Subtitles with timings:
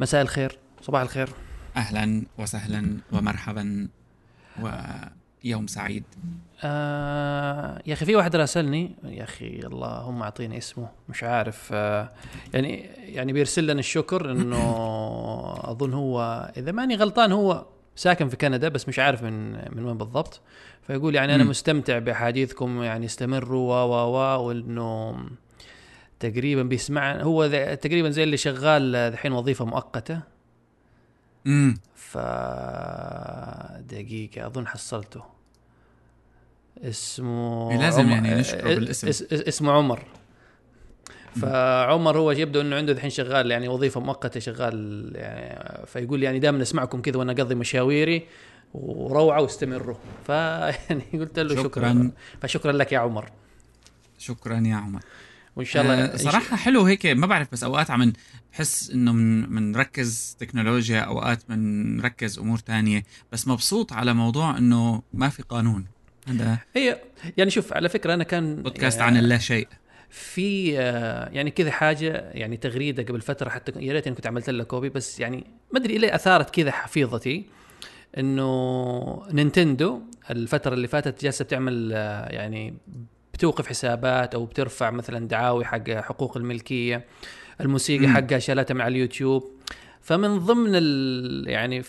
[0.00, 1.28] مساء الخير صباح الخير.
[1.76, 3.88] أهلا وسهلا ومرحبا
[4.62, 6.04] ويوم سعيد.
[6.64, 12.08] آه يا أخي في واحد راسلني يا أخي اللهم أعطيني اسمه مش عارف آه
[12.54, 14.56] يعني يعني بيرسل لنا الشكر إنه
[15.70, 17.66] أظن هو إذا ماني غلطان هو
[17.96, 20.40] ساكن في كندا بس مش عارف من من وين بالضبط.
[20.86, 21.44] فيقول يعني أنا.
[21.44, 25.16] مستمتع بأحاديثكم يعني استمروا و و و وإنه
[26.20, 30.20] تقريبا بيسمع هو تقريبا زي اللي شغال الحين وظيفة مؤقتة.
[31.46, 32.18] امم ف
[33.90, 35.22] دقيقة أظن حصلته.
[36.84, 39.08] اسمه لازم عمر- يعني نشكره اس- بالاسم.
[39.12, 40.02] إس- إس- اسمه عمر.
[41.40, 46.62] فعمر هو يبدو إنه عنده الحين شغال يعني وظيفة مؤقتة شغال يعني فيقول يعني دائما
[46.62, 48.26] أسمعكم كذا وأنا أقضي مشاويري
[48.74, 49.96] وروعة واستمروا.
[50.26, 52.10] فيعني قلت له شكرا, شكراً.
[52.40, 53.30] فشكرا لك يا عمر.
[54.18, 55.00] شكرا يا عمر.
[55.56, 58.12] وإن شاء الله آه صراحة حلو هيك ما بعرف بس أوقات عم
[58.52, 65.28] بحس إنه من بنركز تكنولوجيا أوقات بنركز أمور تانية بس مبسوط على موضوع إنه ما
[65.28, 65.86] في قانون.
[66.28, 67.00] هذا هي
[67.36, 69.68] يعني شوف على فكرة أنا كان بودكاست عن اللا شيء.
[70.10, 74.64] في آه، يعني كذا حاجة يعني تغريدة قبل فترة حتى يا ريت كنت عملت لها
[74.64, 77.46] كوبي بس يعني ما أدري ليه أثارت كذا حفيظتي.
[78.18, 82.74] إنه Nintendo الفترة اللي فاتت جالسة بتعمل آه، يعني
[83.36, 87.04] بتوقف حسابات أو بترفع مثلا دعاوي حق حقوق الملكية
[87.60, 88.08] الموسيقى.
[88.08, 89.50] حقها شالتها من على اليوتيوب
[90.00, 91.82] فمن ضمن ال يعني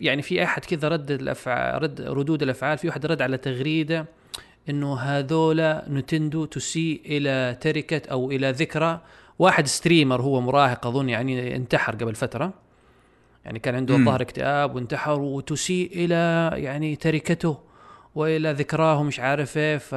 [0.00, 4.06] يعني في أحد كذا رد الافعال رد ردود الأفعال في واحد رد على تغريدة
[4.68, 9.00] إنه هذولا Nintendo تسيء إلى تركة أو إلى ذكرى
[9.38, 12.52] واحد streamer هو مراهق أظن يعني انتحر قبل فترة
[13.44, 13.96] يعني كان عنده.
[13.96, 17.58] ظهر اكتئاب وانتحر وتسيء إلى يعني تركته
[18.14, 19.94] وإلى ذكراه مش عارف إيه ف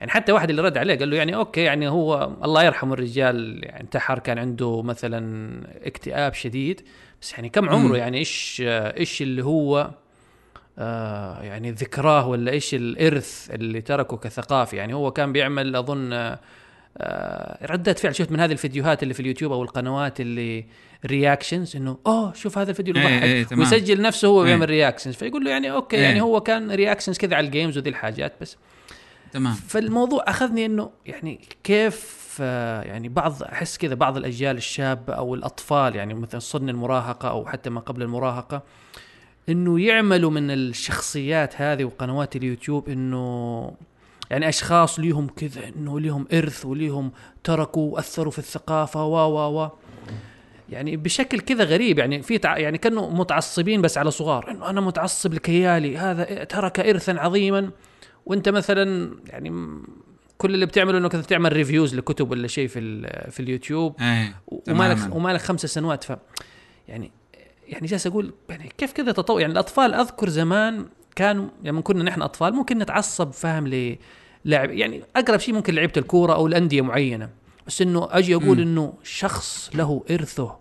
[0.00, 3.60] يعني حتى واحد اللي رد عليه قال له يعني أوكي يعني هو الله يرحم الرجال
[3.64, 5.50] يعني انتحر كان عنده مثلا
[5.86, 6.82] اكتئاب شديد
[7.22, 7.68] بس يعني كم.
[7.68, 9.90] عمره يعني إيش إيش اللي هو
[10.78, 16.38] آه يعني ذكراه ولا إيش الإرث اللي تركه كثقافي يعني هو كان بيعمل أظن آه
[17.00, 20.64] آه، ردة فعل شفت من هذه الفيديوهات اللي في اليوتيوب أو القنوات اللي
[21.06, 23.60] reactions إنه أوه شوف هذا الفيديو اللي إيه، إيه، ضحك تمام.
[23.60, 24.46] ويسجل نفسه هو إيه.
[24.46, 26.02] بيعمل reactions فيقول له يعني okay إيه.
[26.02, 28.56] يعني هو كان reactions كذا على ال games وذي الحاجات بس
[29.32, 29.54] تمام.
[29.54, 35.96] فالموضوع أخذني إنه يعني كيف آه، يعني بعض أحس كذا بعض الأجيال الشابه أو الأطفال
[35.96, 38.62] يعني مثلا سن المراهقة أو حتى ما قبل المراهقة
[39.48, 43.72] إنه يعملوا من الشخصيات هذه وقنوات اليوتيوب إنه
[44.30, 47.10] يعني أشخاص ليهم كذا إنه ليهم إرث وليهم
[47.44, 49.70] تركوا وأثروا في الثقافة و و و.
[50.68, 52.58] يعني بشكل كذا غريب يعني في تع...
[52.58, 57.70] يعني كانوا متعصبين بس على صغار إنه أنا متعصب لكيالي هذا ترك ارثا عظيما.
[58.28, 59.80] وانت مثلا يعني
[60.38, 62.80] كل اللي بتعمله انك تعمل ريفيوز لكتب ولا شيء في
[63.30, 63.96] في اليوتيوب.
[64.00, 64.34] إيه
[64.68, 65.14] ومالك.
[65.14, 66.04] ومالك خمس سنوات.
[66.04, 66.12] ف
[66.88, 67.10] يعني
[67.68, 72.22] يعني جالس أقول يعني كيف كذا تطور يعني الأطفال أذكر زمان كانوا لما كنا نحن
[72.22, 77.30] أطفال ممكن نتعصب فاهم للاعب يعني أقرب شيء ممكن لعيبة الكورة أو الأندية معينة.
[77.66, 78.60] بس إنه أجي أقول.
[78.60, 80.56] إنه شخص له إرثه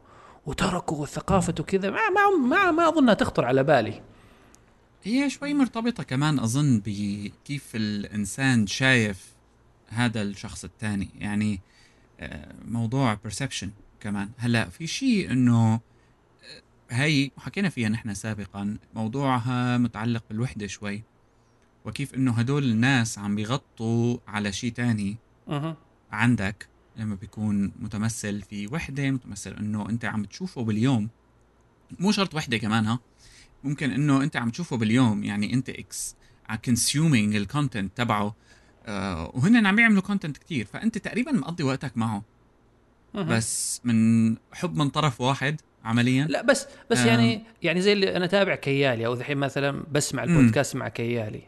[0.46, 4.02] وتركه وثقافته كذا ما ما ما, ما أظنها تخطر على بالي.
[5.08, 9.34] هي شوي مرتبطة كمان أظن بكيف الإنسان شايف
[9.88, 11.10] هذا الشخص الثاني.
[11.20, 11.60] يعني
[12.20, 13.68] آه، موضوع perception
[14.00, 14.30] كمان.
[14.38, 15.80] هلأ في شيء إنه آه،
[16.90, 21.04] هي وحكينا فيها نحن سابقا موضوعها متعلق بالوحدة شوي
[21.86, 25.18] وكيف إنه هدول الناس عم بيغطوا على شيء تاني
[25.50, 25.78] أها.
[26.12, 26.68] عندك
[26.98, 31.10] لما بيكون متمثل في وحدة متمثل إنه أنت عم تشوفه باليوم.
[32.00, 33.00] مو شرط وحدة كمان ها.
[33.64, 36.16] ممكن إنه أنت عم تشوفه باليوم يعني أنت إكس
[36.66, 38.36] consuming ال content تبعه
[38.86, 42.24] آه وهن عم يعملوا content كتير فأنت تقريبا مقضي وقتك معه
[43.16, 43.24] أها.
[43.24, 47.06] بس من حب من طرف واحد عمليا لا بس بس.
[47.06, 50.24] يعني يعني زي اللي أنا تابع كيالي أو الحين مثلا بسمع.
[50.24, 51.42] البودكاست مع كيالي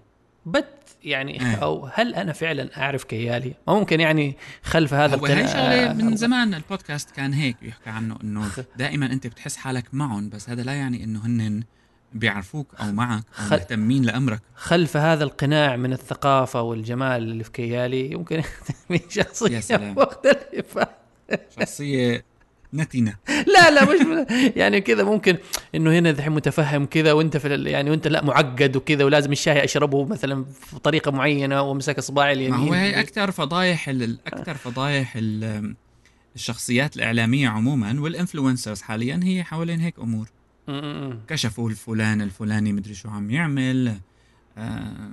[0.46, 0.66] بت
[1.04, 1.56] يعني إيه.
[1.56, 6.00] أو هل أنا فعلا أعرف كيالي؟ ما ممكن يعني خلف هذا هو هي شغلة من
[6.00, 10.64] القناع زمان البودكاست كان هيك بيحكي عنه إنه دائما أنت بتحس حالك معهم بس هذا
[10.64, 11.64] لا يعني إنه هن
[12.14, 17.52] بيعرفوك أو معك أو خل- مهتمين لأمرك خلف هذا القناع من الثقافة والجمال اللي في
[17.52, 18.42] كيالي يمكن
[18.90, 19.96] من شخصية يا سلام.
[19.98, 20.88] مختلفة
[21.60, 22.24] شخصية
[22.74, 23.16] نتنة
[23.56, 25.38] لا لا مش يعني كذا ممكن
[25.76, 30.06] إنه هنا الحين متفهم كذا وأنت في يعني وأنت لا معقد وكذا ولازم الشاي أشربه
[30.06, 33.90] مثلا بطريقه معينة وامسك إصبعي اليمين ما هو هي أكثر فضايح
[34.28, 35.76] أكثر فضايح ال-
[36.36, 40.28] الشخصيات الإعلامية عموما وال influencers حاليا هي حوالين هيك أمور.
[41.28, 44.00] كشفوا الفلان الفلاني مدري شو عم يعمل.
[44.58, 45.12] آه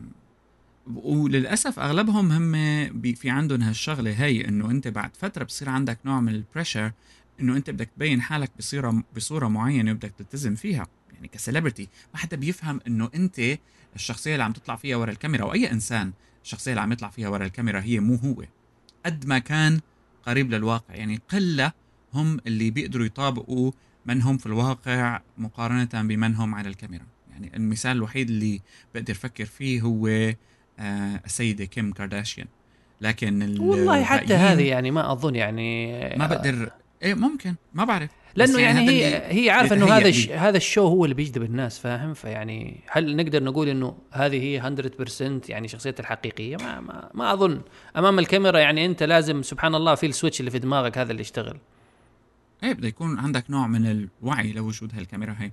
[0.95, 2.53] وللأسف أغلبهم هم
[3.15, 6.93] في عندهم هالشغلة هي إنه أنت بعد فترة بصير عندك نوع من ال pressure
[7.41, 10.87] إنه أنت بدك تبين حالك بصوره بصورة معينة وبدك تلتزم فيها.
[11.15, 13.41] يعني ك celebrity ما حدا بيفهم إنه أنت
[13.95, 16.13] الشخصية اللي عم تطلع فيها ورا الكاميرا أو أي إنسان
[16.45, 18.45] الشخصية اللي عم يطلع فيها ورا الكاميرا هي مو هو.
[19.07, 19.81] قد ما كان
[20.27, 20.95] قريب للواقع.
[20.95, 21.73] يعني قلة
[22.15, 23.73] هم اللي بيقدروا يطابقوا
[24.07, 27.07] من هم في الواقع مقارنة بمن هم على الكاميرا.
[27.31, 28.61] يعني المثال الوحيد اللي
[28.95, 30.07] بقدر أفكر فيه هو
[30.79, 32.47] آه السيدة كيم كارداشيان.
[33.01, 36.71] لكن والله حتى هذه يعني ما أظن يعني ما بقدر
[37.03, 38.11] إيه ممكن ما بعرف.
[38.37, 40.29] لأنه يعني, يعني هي هي عارفة إنه هذا الش...
[40.31, 44.77] هذا الشو هو اللي بيجذب الناس فاهم؟ فيعني هل نقدر نقول إنه هذه هي
[45.09, 47.61] 100% يعني شخصيتها الحقيقية؟ ما, ما ما أظن.
[47.97, 51.21] أمام الكاميرا يعني أنت لازم سبحان الله في ال switch اللي في دماغك هذا اللي
[51.21, 51.59] يشتغل.
[52.63, 55.53] إيه بده يكون عندك نوع من الوعي لوجود هالكاميرا هي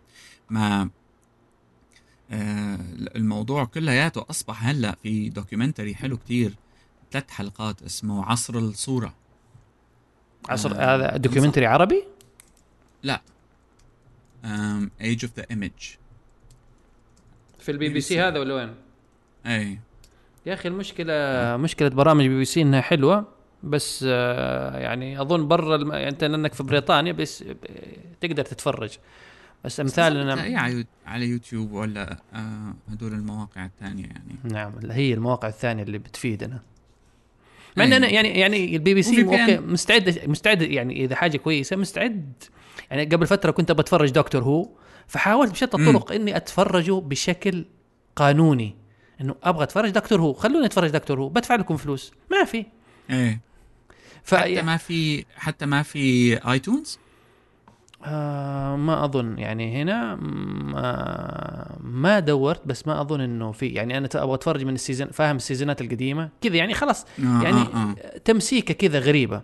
[0.49, 0.89] ما
[2.31, 2.79] آه
[3.15, 6.53] الموضوع كلياته أصبح هلأ في documentary حلو كتير.
[7.11, 9.13] ثلاث حلقات اسمه عصر الصورة.
[10.49, 12.03] عصر آه هذا documentary عربي؟
[13.03, 13.21] لا.
[15.01, 15.95] Age of the Image
[17.59, 18.75] في البي بي سي هذا ولا وين؟
[19.45, 19.79] اي
[20.45, 21.13] يا أخي المشكلة
[21.57, 23.32] مشكلة برامج بي بي سي إنها حلوة.
[23.63, 25.91] بس آه يعني أظن برا الم...
[25.91, 27.43] يعني أنت لأنك في بريطانيا بس
[28.21, 28.97] تقدر تتفرج.
[29.63, 34.35] بس أمثال أنا اي على يوتيوب ولا آه هدول المواقع الثانية يعني.
[34.43, 36.59] نعم هي المواقع الثانية اللي بتفيدنا.
[37.77, 41.75] مع ان أنا يعني يعني البي بي سي okay مستعد مستعد يعني إذا حاجة كويسة
[41.75, 42.33] مستعد.
[42.91, 44.69] يعني قبل فترة كنت بتفرج دكتور هو
[45.07, 47.65] فحاولت بشتى الطرق إني أتفرجه بشكل
[48.15, 48.75] قانوني.
[49.21, 52.11] إنه أبغى أتفرج دكتور هو خلوني أتفرج دكتور هو بدفع لكم فلوس.
[52.31, 52.65] ما في.
[53.09, 53.52] إيه.
[54.23, 54.35] ف...
[54.35, 56.99] حتى ما في حتى ما في iTunes
[58.05, 59.37] آه ما أظن.
[59.37, 63.67] يعني هنا ما ما دورت بس ما أظن إنه في.
[63.67, 66.29] يعني أنا أبغى أتفرج من ال season فاهم ال season ات القديمة.
[66.41, 67.05] كذا يعني خلاص.
[67.19, 67.75] آه يعني آه.
[67.75, 68.17] آه.
[68.17, 69.41] تمسيكة كذا غريبة.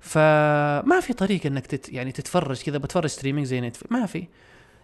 [0.00, 2.78] فما في طريقة إنك تت يعني تتفرج كذا.
[2.78, 4.26] بتفرج streaming زي Netflix ما في.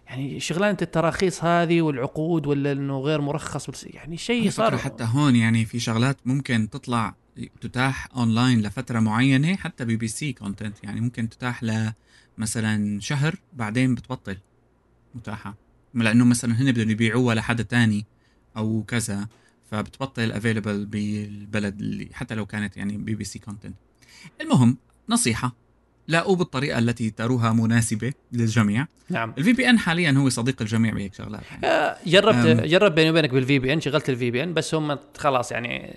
[0.06, 5.64] يعني شغلانة التراخيص هذه والعقود ولا إنه غير مرخص يعني شيء صار حتى هون يعني
[5.64, 7.14] في شغلات ممكن تطلع
[7.60, 11.92] تتاح اونلاين لفترة معينة حتى بي بي سي content يعني ممكن تتاح ل
[12.38, 14.36] مثلا شهر بعدين بتبطل
[15.14, 15.56] متاحة.
[15.94, 18.06] لأنه مثلا هن بدهم يبيعوها لحدا تاني
[18.56, 19.28] أو كذا
[19.70, 23.76] فبتبطل available بالبلد اللي حتى لو كانت يعني بي بي سي content
[24.40, 24.76] المهم
[25.08, 25.65] نصيحة.
[26.08, 28.86] لاقوا بالطريقة التي تروها مناسبة للجميع.
[29.10, 29.34] نعم.
[29.38, 31.40] ال VPN حاليا هو صديق الجميع بهيك شغلات.
[31.50, 31.66] يعني.
[31.66, 32.60] آه جربت أم.
[32.60, 35.94] جربت بيني وبينك بال VPN شغلت ال VPN بس هم خلاص يعني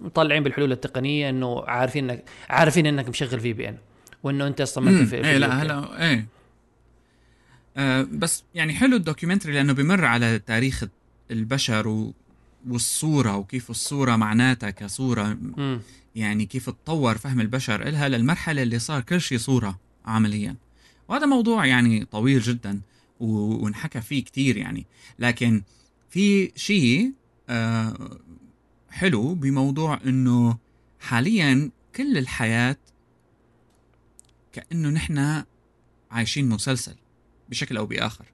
[0.00, 3.76] مطلعين بالحلول التقنية إنه عارفين انك عارفين إنك مشغل VPN
[4.22, 6.26] وإنه أنت أصلا ما في إيه لا هلا إيه.
[7.76, 10.84] آه بس يعني حلو ال documentary لأنه بمر على تاريخ
[11.30, 12.12] البشر و
[12.68, 15.24] والصورة وكيف الصورة معناتها كصورة.
[15.24, 15.80] م.
[16.16, 20.56] يعني كيف تطور فهم البشر إلها للمرحلة اللي صار كل شيء صورة عمليا.
[21.08, 22.80] وهذا موضوع يعني طويل جدا
[23.20, 24.86] وانحكى فيه كتير يعني.
[25.18, 25.62] لكن
[26.10, 27.12] في شيء
[27.48, 28.18] آه
[28.90, 30.58] حلو بموضوع إنه
[31.00, 32.76] حاليا كل الحياة
[34.52, 35.44] كأنه نحن
[36.10, 36.94] عايشين مسلسل
[37.48, 38.24] بشكل أو بآخر.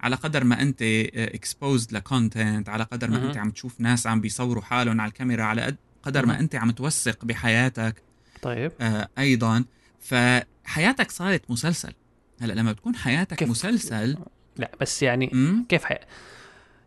[0.00, 0.82] على قدر ما أنت
[1.14, 5.44] exposed ل content على قدر ما أنت عم تشوف ناس عم بيصوروا حالهم على الكاميرا
[5.44, 8.02] على قدر ما أنت عم توثق بحياتك.
[8.42, 8.72] طيب.
[8.80, 9.64] آه أيضا.
[10.00, 11.92] فحياتك صارت مسلسل.
[12.40, 14.16] هلأ لما بتكون حياتك كيف؟ مسلسل
[14.56, 15.64] لا بس يعني م?
[15.68, 15.96] كيف حي...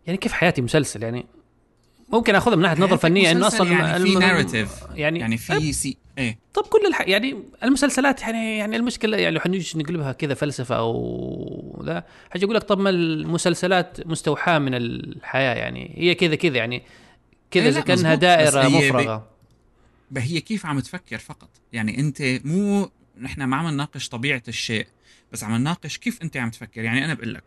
[0.07, 1.25] يعني كيف حياتي مسلسل؟ يعني
[2.09, 5.97] ممكن آخذها من ناحية نظر فنية إنه أصلا يعني في narrative يعني يعني في سي
[6.17, 6.39] إيه.
[6.53, 7.01] طب كل الح...
[7.01, 12.03] يعني المسلسلات يعني يعني المشكلة يعني لو حنجي نقلبها كذا فلسفة أو ذا.
[12.29, 16.83] حاجة أقول لك طب ما المسلسلات مستوحاة من الحياة يعني هي كذا كذا يعني.
[17.51, 19.29] كذا زي كانها دائرة مفرغة.
[20.11, 20.17] ب...
[20.17, 24.87] هي كيف عم تفكر فقط؟ يعني أنت مو نحن ما عم نناقش طبيعة الشيء
[25.31, 26.83] بس عم نناقش كيف أنت عم تفكر.
[26.83, 27.43] يعني أنا بقول لك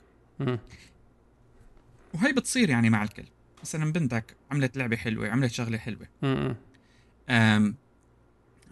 [2.15, 3.25] وهي بتصير يعني مع الكل.
[3.63, 6.09] مثلا بنتك عملت لعبة حلوة عملت شغلة حلوة.
[7.29, 7.75] أم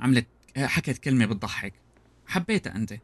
[0.01, 1.73] عملت حكت كلمة بتضحك.
[2.27, 2.95] حبيتها أنت.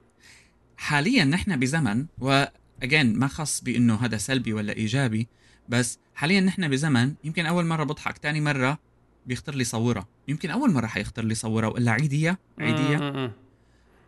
[0.77, 5.29] حاليا نحن بزمن واجين ما خص بإنه هذا سلبي ولا إيجابي
[5.73, 8.79] بس حاليا نحن بزمن يمكن أول مرة بضحك ثاني مرة
[9.27, 10.09] بيختار لي صورة.
[10.29, 13.33] يمكن أول مرة حيختار لي صورة والا عيدية؟ عيدية.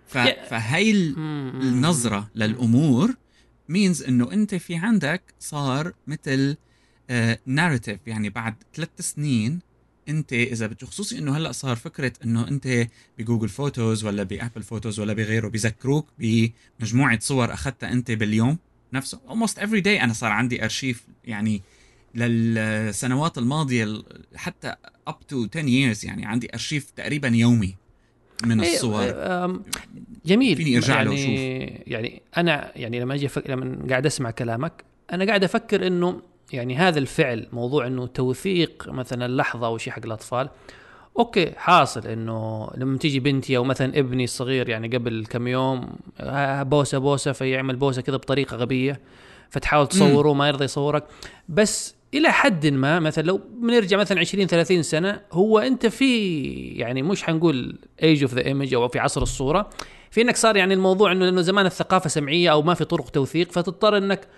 [0.06, 0.18] ف...
[0.18, 3.14] فهي النظرة للأمور
[3.68, 6.56] means إنه أنت في عندك صار مثل
[7.46, 9.60] narrative uh, يعني بعد ثلاث سنين
[10.08, 14.62] أنت إذا خصوصي إنه هلأ صار فكرة إنه أنت ب Google Photos ولا ب Apple
[14.62, 18.58] Photos ولا بغيره بذكروك بمجموعة صور أخذتها أنت باليوم.
[18.94, 19.18] نفسه.
[19.28, 21.62] Almost every day أنا صار عندي ارشيف يعني
[22.14, 24.02] للسنوات الماضية
[24.36, 24.74] حتى
[25.10, 27.74] up to 10 years يعني عندي ارشيف تقريبا يومي
[28.44, 29.04] من إيه، الصور.
[30.26, 30.56] جميل.
[30.56, 35.24] فيني أرجع له يعني يعني أنا يعني لما أجي أفكر لما قاعد أسمع كلامك أنا
[35.24, 36.22] قاعد أفكر إنه
[36.52, 40.48] يعني هذا الفعل موضوع إنه توثيق مثلا اللحظه أو شيء حق الأطفال
[41.18, 45.88] أوكي حاصل إنه لما تيجي بنتي أو مثلا ابني الصغير يعني قبل كم يوم
[46.20, 49.00] آه، بوسة بوسة فيعمل بوسة كذا بطريقة غبية
[49.50, 51.04] فتحاول تصوره ما يرضى يصورك.
[51.48, 57.02] بس إلى حد ما مثلا لو بنرجع مثلا 20 30 سنة هو أنت في يعني
[57.02, 59.70] مش حنقول age of the image أو في عصر الصورة
[60.10, 63.52] في إنك صار يعني الموضوع إنه لأنه زمان الثقافة سمعية أو ما في طرق توثيق
[63.52, 64.28] فتضطر إنك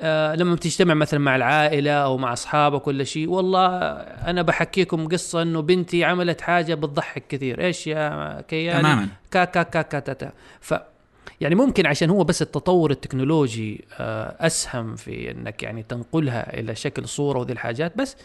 [0.00, 3.68] آه لما بتجتمع مثلا مع العائلة أو مع أصحابك ولا شيء والله
[4.02, 7.60] أنا بحكيكم قصة إنه بنتي عملت حاجة بتضحك كثير.
[7.64, 9.08] إيش يا كيان؟ تماما.
[9.30, 10.74] كا كا كا كا تا تا ف
[11.40, 17.08] يعني ممكن عشان هو بس التطور التكنولوجي آه، أسهم في إنك يعني تنقلها إلى شكل
[17.08, 18.16] صورة وذي الحاجات بس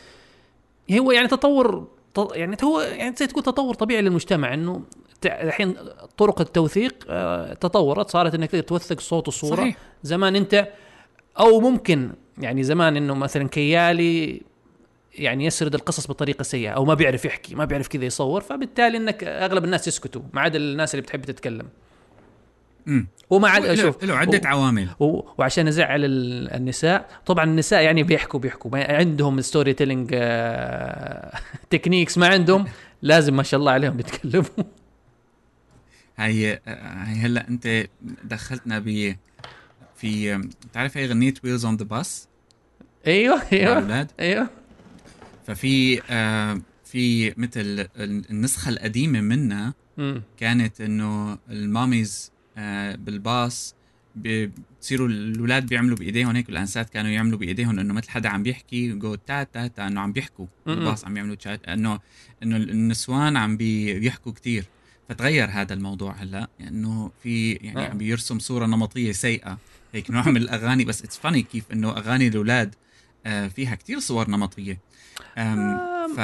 [0.91, 1.87] هو يعني تطور
[2.33, 4.81] يعني هو يعني زي تقول تطور طبيعي للمجتمع إنه
[5.25, 5.75] الحين
[6.17, 9.55] طرق التوثيق آه، تطورت صارت إنك تقدر توثق صوت وصورة.
[9.55, 9.77] صحيح.
[10.03, 10.67] زمان أنت
[11.39, 14.41] أو ممكن يعني زمان إنه مثلا كيالي
[15.15, 19.23] يعني يسرد القصص بطريقة سيئة أو ما بيعرف يحكي ما بيعرف كذا يصور فبالتالي إنك
[19.23, 21.67] أغلب الناس يسكتوا ما عدا الناس اللي بتحب تتكلم.
[22.87, 24.87] امم وما له شوف له عدة و- عوامل.
[24.99, 28.71] و- وعشان ازعل ال- النساء طبعا النساء يعني بيحكوا بيحكوا.
[28.71, 30.09] ما عندهم storytelling
[31.69, 32.65] techniques ما عندهم
[33.01, 34.45] لازم ما شاء الله عليهم بيتكلموا
[36.17, 37.85] هي هي هلأ أنت
[38.23, 39.15] دخلتنا ب
[39.97, 42.27] في بتعرف هي غنية wheels on the bus
[43.07, 43.77] أيوه أيوه.
[43.77, 44.49] الأولاد؟ أيوه.
[45.47, 49.73] ففي آه في مثل النسخة القديمة منها.
[50.37, 53.75] كانت إنه ال mommies آه بالباص
[54.15, 59.15] بتصيروا الأولاد بيعملوا بإيديهم هيك الأنسات كانوا يعملوا بإيديهم إنه مثل حدا عم بيحكي جو
[59.15, 60.45] تا تا تا إنه عم بيحكوا.
[60.45, 60.75] م-م.
[60.75, 61.99] بالباص عم يعملوا تشات إنه
[62.43, 64.65] إنه النسوان عم بي- بيحكوا كتير.
[65.09, 67.89] فتغير هذا الموضوع هلأ إنه في يعني آه.
[67.89, 69.57] عم بيرسم صورة نمطية سيئة.
[69.95, 72.75] هيك نوع من الأغاني بس it's funny كيف إنه أغاني الأولاد
[73.25, 74.79] آه فيها كتير صور نمطية.
[76.15, 76.19] ف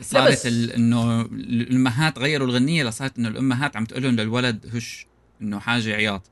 [0.00, 5.06] صارت إنه الأمهات غيروا الغنية لصارت إنه الأمهات عم تقول لهم للولد هش
[5.42, 6.22] إنه حاجة عياط.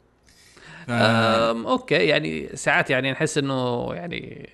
[0.86, 0.90] ف...
[0.90, 4.50] أوكي يعني ساعات يعني نحس إنه يعني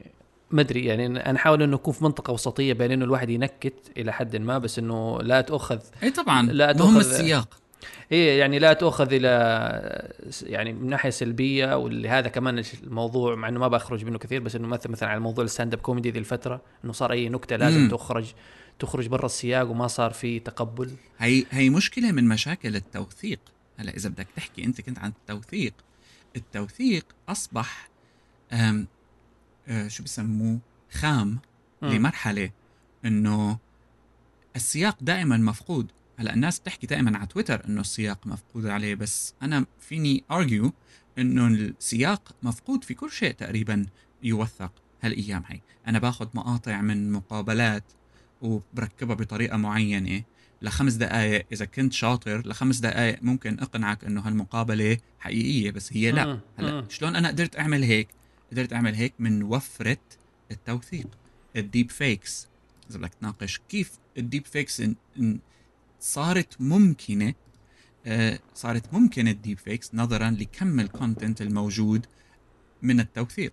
[0.51, 4.13] ما أدري يعني أنا احاول إنه نكون في منطقة وسطية بين إنه الواحد ينكت إلى
[4.13, 7.59] حد ما بس إنه لا تؤخذ اي طبعا لا مهم تأخذ- السياق.
[8.13, 9.29] إيه يعني لا تؤخذ إلى
[10.43, 14.57] يعني من ناحية سلبية واللي هذا كمان الموضوع مع إنه ما بخرج منه كثير بس
[14.57, 17.81] إنه مثلا مثلا على موضوع ال stand-up comedy ذي الفترة إنه صار أي نكتة لازم
[17.81, 17.89] مم.
[17.89, 18.33] تخرج
[18.79, 23.41] تخرج برا السياق وما صار في تقبل هي هي مشكلة من مشاكل التوثيق
[23.79, 25.75] هلا إذا بدك تحكي أنت كنت عن التوثيق
[26.37, 27.89] التوثيق أصبح
[28.53, 28.87] أم
[29.69, 30.59] آه شو بسموه
[30.93, 31.39] خام
[31.83, 31.89] مم.
[31.93, 32.51] لمرحلة
[33.05, 33.59] إنه
[34.57, 35.87] السياق دائما مفقود
[36.19, 40.73] هلا الناس بتحكي دائما على تويتر إنه السياق مفقود عليه بس أنا فيني أرجيو
[41.19, 43.87] إنه السياق مفقود في كل شيء تقريبا
[44.23, 47.85] يوثق هالأيام هي أنا باخذ مقاطع من مقابلات
[48.43, 50.23] وبركبها بطريقة معينة
[50.63, 56.27] لخمس دقائق إذا كنت شاطر لخمس دقائق ممكن أقنعك إنه هالمقابلة حقيقية بس هي لا
[56.27, 56.41] مم.
[56.59, 56.87] هلا مم.
[56.89, 58.09] شلون أنا قدرت أعمل هيك
[58.53, 59.99] قدرت أعمل هيك من وفرة
[60.51, 61.07] التوثيق
[61.57, 62.49] ال deepfakes
[62.91, 64.83] إذا بدك تناقش كيف ال deepfakes
[66.03, 67.35] صارت ممكنة
[68.07, 72.07] آه، صارت ممكنة ال deepfakes نظرا لكم ال content الموجود
[72.83, 73.53] من التوثيق.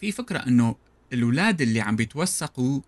[0.00, 0.76] في فكرة إنه
[1.12, 2.80] الأولاد اللي عم بيتوثقوا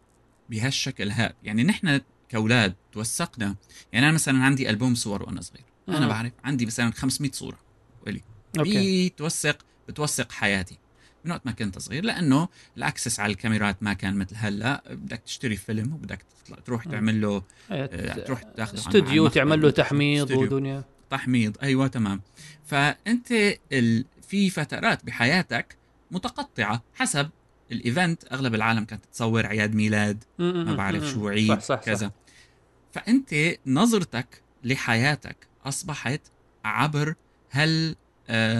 [0.50, 3.56] بهالشكل هذا يعني نحن كأولاد توثقنا
[3.92, 5.64] يعني أنا مثلا عندي ألبوم صور وأنا صغير.
[5.88, 6.08] أنا.
[6.08, 7.58] بعرف عندي مثلا 500 صورة
[8.06, 8.20] إلي.
[9.06, 10.78] بتوثق بتوثق حياتي.
[11.24, 14.82] من وقت ما كنت صغير لأنه ال access على الكاميرات ما كان مثل هلأ.
[14.90, 16.24] بدك تشتري فيلم وبدك
[16.64, 16.92] تروح مم.
[16.92, 20.30] تعمل له إيه، آه، تروح تاخذه عن- استوديو تعمل له تحميض.
[20.30, 20.84] ودنيا.
[21.10, 22.20] تحميض أيوه تمام.
[22.64, 23.32] فأنت
[23.72, 24.04] ال...
[24.28, 25.76] في فترات بحياتك
[26.10, 27.30] متقطعة حسب
[27.72, 28.32] الإيفنت.
[28.32, 31.80] أغلب العالم كانت تصور عياد ميلاد ما بعرف شو عيد صح صح.
[31.80, 32.06] كذا.
[32.06, 32.12] صح.
[32.92, 33.34] فأنت
[33.66, 36.20] نظرتك لحياتك أصبحت
[36.64, 37.14] عبر
[37.54, 37.94] آه،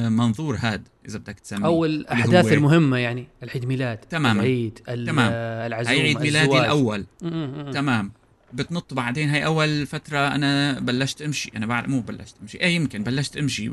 [0.09, 4.41] منظور هاد إذا بدك تسميه أو الأحداث المهمة يعني العيد ميلاد تماما.
[4.41, 5.33] العيد ال- تمام.
[5.67, 6.61] العزومه هي عيد ميلادي الزواج.
[6.65, 7.07] الأول.
[7.73, 8.13] تمام
[8.53, 13.03] بتنط بعدين هي أول فترة أنا بلشت أمشي أنا بعد مو بلشت أمشي إيه يمكن
[13.03, 13.71] بلشت أمشي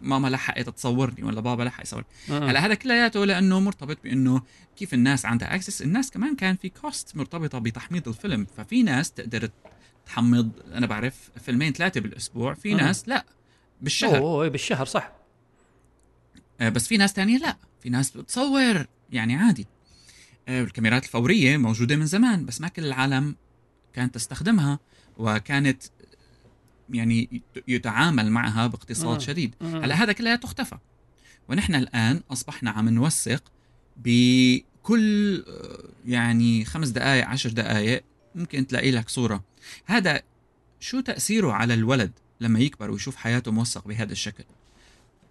[0.00, 4.42] ماما لحقت تصورني ولا بابا لحق يصورني هلا هذا كلياته لأنه مرتبط بإنه
[4.76, 9.48] كيف الناس عندها access الناس كمان كان في cost مرتبطة بتحميض الفيلم ففي ناس تقدر
[10.06, 12.74] تحمض أنا بعرف فيلمين ثلاثة بالأسبوع في.
[12.74, 13.24] ناس لا
[13.80, 15.23] بالشهر أوه بالشهر صح آه،
[16.68, 17.56] بس في ناس تانية لا.
[17.80, 19.66] في ناس بتصور يعني عادي.
[20.48, 23.36] آه، الكاميرات الفورية موجودة من زمان بس ما كل العالم
[23.92, 24.78] كانت تستخدمها
[25.18, 25.82] وكانت
[26.90, 29.20] يعني يتعامل معها باقتصاد مم.
[29.20, 29.54] شديد.
[29.60, 29.76] مم.
[29.76, 30.78] هلا هذا كله تختفى.
[31.48, 33.52] ونحن الآن أصبحنا عم نوثق
[33.96, 38.04] بكل آه، يعني خمس دقائق عشر دقائق
[38.34, 39.44] ممكن تلاقي لك صورة.
[39.86, 40.22] هذا
[40.80, 44.44] شو تأثيره على الولد لما يكبر ويشوف حياته موثق بهذا الشكل؟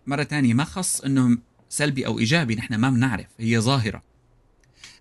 [0.07, 1.37] مرة تانية ما خص انه
[1.69, 4.03] سلبي أو إيجابي نحن ما بنعرف هي ظاهرة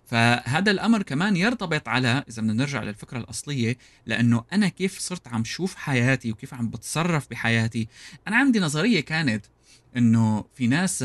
[0.05, 5.43] فهذا الأمر كمان يرتبط على إذا بدنا نرجع للفكرة الأصلية لأنه أنا كيف صرت عم
[5.43, 7.87] شوف حياتي وكيف عم بتصرف بحياتي
[8.27, 9.45] أنا عندي نظرية كانت
[9.97, 11.03] إنه في ناس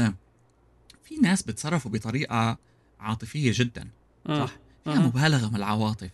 [1.05, 2.59] في ناس بتصرفوا بطريقة
[3.00, 3.88] عاطفية جدا
[4.26, 4.47] مم.
[4.47, 4.52] صح
[4.85, 5.07] فيها مم.
[5.07, 6.11] مبالغة من العواطف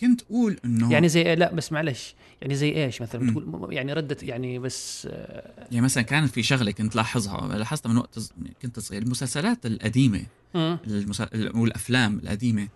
[0.00, 2.14] كنت أقول إنه يعني زي لا بس معلش.
[2.42, 3.30] يعني زي إيش مثلا؟ مم.
[3.34, 7.96] بتقول يعني ردت يعني بس آه، يعني مثلا كانت في شغلة كنت لاحظها لاحظتها من
[7.96, 8.18] وقت
[8.62, 10.22] كنت صغير المسلسلات القديمة
[10.54, 10.78] مم.
[10.86, 11.28] المسا...
[11.54, 12.68] والأفلام القديمة.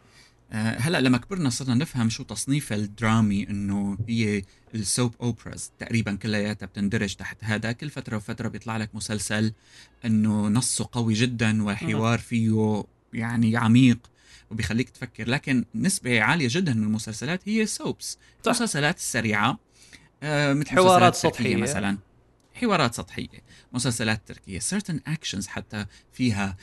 [0.52, 4.43] آه، هلأ لما كبرنا صرنا نفهم شو تصنيف الدرامي إنه هي
[4.75, 7.73] السوب اوبراز تقريبا كلياتها بتندرج تحت هذا.
[7.73, 9.52] كل فترة وفترة بيطلع لك مسلسل
[10.05, 13.99] إنه نصه قوي جدا والحوار فيه يعني عميق.
[14.51, 15.29] وبيخليك تفكر.
[15.29, 18.47] لكن نسبة عالية جدا من المسلسلات هي soaps صح.
[18.47, 19.59] المسلسلات السريعة
[20.23, 21.57] آه مثل حوارات سطحية.
[21.57, 21.99] مثلا.
[22.55, 23.29] حوارات سطحية.
[23.73, 24.59] مسلسلات تركية.
[24.59, 26.57] Certain actions حتى فيها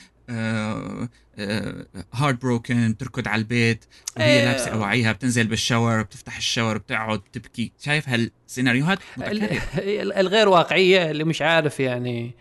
[2.13, 3.85] heartbroken تركض على البيت
[4.17, 4.45] وهي إيه.
[4.45, 7.71] لابسة أواعيها بتنزل بال shower بتفتح ال shower بتقعد تبكي.
[7.79, 9.61] شايف هالسيناريوهات متكررة.
[9.77, 12.35] ال- الغير واقعية اللي مش عارف يعني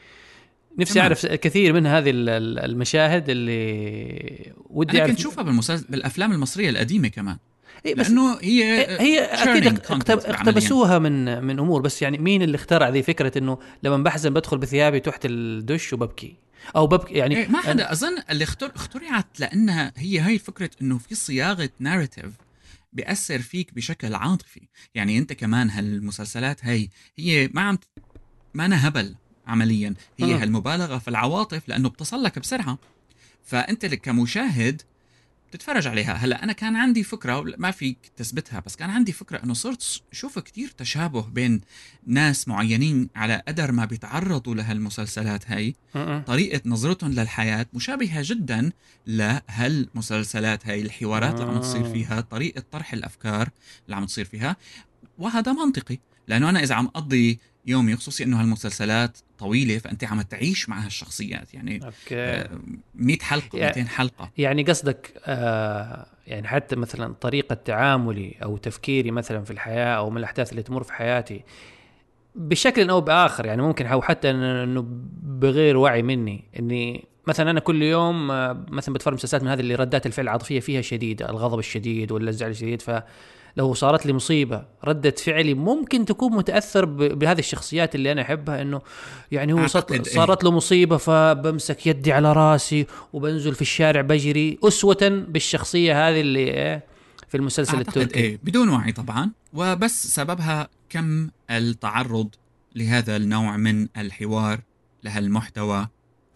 [0.79, 1.01] نفسي.
[1.01, 6.71] أعرف كثير من هذه ال- ال- المشاهد اللي ودي أنا كنت شوفها بالمسلسل بالأفلام المصرية
[6.71, 7.37] القديمة كمان
[7.87, 9.67] إيه بس لأنه هي هي أكيد.
[10.11, 14.59] اقتبسوها من من أمور بس يعني مين اللي اخترع ذي فكرة إنه لما بحزن بدخل
[14.59, 16.37] بثيابي تحت الدش وببكي
[16.77, 20.99] أو ببكي يعني إيه ما حدا أظن اللي اختر اخترعت لأنها هي هاي فكرة إنه
[20.99, 22.33] في صياغة ناريتيف
[22.93, 24.61] بيأثر فيك بشكل عاطفي
[24.95, 27.79] يعني أنت كمان هالمسلسلات هاي هي ما عم
[28.55, 29.15] ما أنا هبل
[29.49, 30.41] عمليا هي مم.
[30.41, 32.79] هالمبالغة في العواطف لأنه بتصل لك بسرعة
[33.45, 34.83] فأنت كمشاهد
[35.51, 39.55] بتتفرج عليها هلا أنا كان عندي فكرة ما فيك تثبتها بس كان عندي فكرة إنه
[39.55, 41.61] صرت شوف كتير تشابه بين
[42.07, 46.23] ناس معينين على قدر ما بيتعرضوا لهالمسلسلات هاي م-م.
[46.27, 48.73] طريقة نظرتهم للحياة مشابهة جدا
[49.07, 51.93] لهالمسلسلات هاي الحوارات اللي عم تصير آه.
[51.93, 53.49] فيها طريقة طرح الأفكار
[53.85, 54.57] اللي عم تصير فيها
[55.19, 60.69] وهذا منطقي لأنه أنا إذا عم أقضي يومي خصوصي أنه هالمسلسلات طويلة فأنت عم تعيش
[60.69, 61.55] مع هالشخصيات.
[61.55, 61.95] يعني أوكي.
[62.15, 62.51] آه،
[62.95, 64.31] 100 حلقة يعني- 200 حلقة.
[64.39, 70.17] يعني قصدك آه يعني حتى مثلا طريقة تعاملي أو تفكيري مثلا في الحياة أو من
[70.19, 71.43] الأحداث اللي تمر في حياتي
[72.35, 74.85] بشكل أو بآخر يعني ممكن أو حتى إنه
[75.23, 79.75] بغير وعي مني إني مثلا أنا كل يوم آه، مثلا بتفرج مسلسلات من هذه اللي
[79.75, 82.83] ردات الفعل العاطفية فيها شديدة الغضب الشديد ولا الزعل الشديد
[83.59, 88.63] فلو صارت لي مصيبة ردة فعلي ممكن تكون متأثر ب- بهذه الشخصيات اللي أنا أحبها
[88.63, 88.81] إنه
[89.33, 90.09] يعني هو صارت.
[90.09, 96.39] صارت له مصيبة فبمسك يدي على رأسي وبنزل في الشارع بجري أسوة بالشخصية هذه اللي
[96.41, 96.85] إيه
[97.29, 102.29] في المسلسل أعتقد التركي إيه بدون وعي طبعا وبس سببها كم التعرض
[102.77, 104.61] لهذا النوع من الحوار
[105.05, 105.87] لهالمحتوى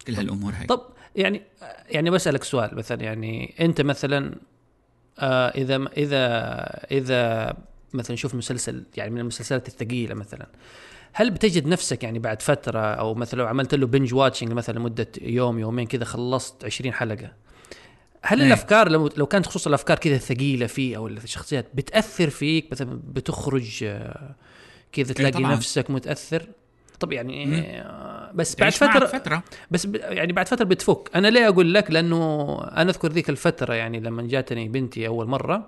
[0.07, 0.81] كل هالأمور هاي طب
[1.15, 1.41] يعني
[1.89, 4.35] يعني بسألك سؤال مثلا يعني أنت مثلا
[5.19, 6.25] آه إذا إذا
[6.91, 7.53] إذا
[7.93, 10.47] مثلا شوف مسلسل يعني من المسلسلات الثقيلة مثلا
[11.13, 15.07] هل بتجد نفسك يعني بعد فترة أو مثلا لو عملت له بنج واتشنج مثلا لمدة
[15.21, 17.31] يوم يومين كذا خلصت 20 حلقة
[18.21, 18.47] هل إيه.
[18.47, 23.83] الأفكار لو لو كانت خصوصا الأفكار كذا ثقيله فيه أو الشخصيات بتأثر فيك مثلا بتخرج
[23.83, 24.35] آه،
[24.91, 25.55] كذا تلاقي طبعاً.
[25.55, 26.47] نفسك متأثر
[26.99, 27.63] طب يعني مم.
[27.65, 31.91] آه، بس بعد فتره فترة بس ب- يعني بعد فترة بتفك أنا ليه أقول لك
[31.91, 35.67] لأنه أنا أذكر ذيك الفترة يعني لما جاتني بنتي أول مرة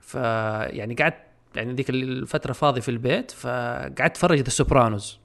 [0.00, 1.16] ف يعني قعدت
[1.56, 5.18] يعني ذيك الفترة فاضي في البيت فقعدت اتفرج The Sopranos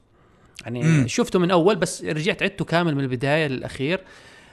[0.64, 1.08] يعني مم.
[1.08, 4.02] شفته من أول بس رجعت عدته كامل من البداية للأخير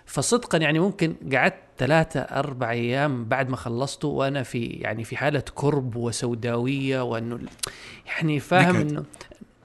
[0.07, 5.42] فصدقا يعني ممكن قعدت ثلاثة أربع أيام بعد ما خلصته وأنا في يعني في حالة
[5.55, 7.38] كرب وسوداوية وأنه
[8.07, 8.77] يعني فاهم.
[8.77, 9.05] أنه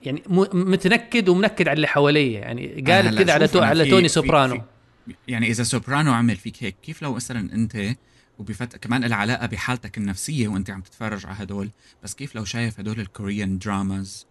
[0.04, 2.38] يعني متنكد ومنكد على اللي حواليه.
[2.40, 4.56] يعني آه، قالب هلا كذا على To على في- Tony في- Soprano.
[4.56, 7.96] في- يعني إذا Soprano عمل فيك هيك كيف لو مثلا أنت
[8.40, 11.70] وبفت كمان العلاقه بحالتك النفسية وأنت عم تتفرج على هدول
[12.04, 14.26] بس كيف لو شايف هدول ال Korean dramas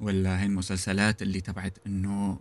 [0.00, 2.38] ولا هي المسلسلات اللي تبعت إنه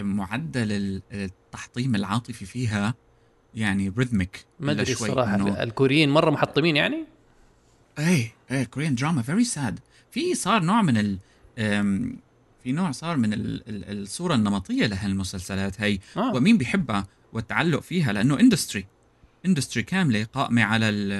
[0.00, 2.94] معدل ال- التحطيم العاطفي فيها
[3.54, 7.04] يعني rhythmic ما أدري الصراحة الكوريين مرة محطمين يعني؟
[7.98, 9.78] إيه إيه Korean drama very sad
[10.10, 11.18] في صار نوع من ال
[12.62, 16.34] في نوع صار من ال ال الصورة النمطية لهالمسلسلات هي آه.
[16.34, 18.86] ومين بيحبها والتعلق فيها لأنه industry
[19.46, 21.12] industry كاملة قائمة على ال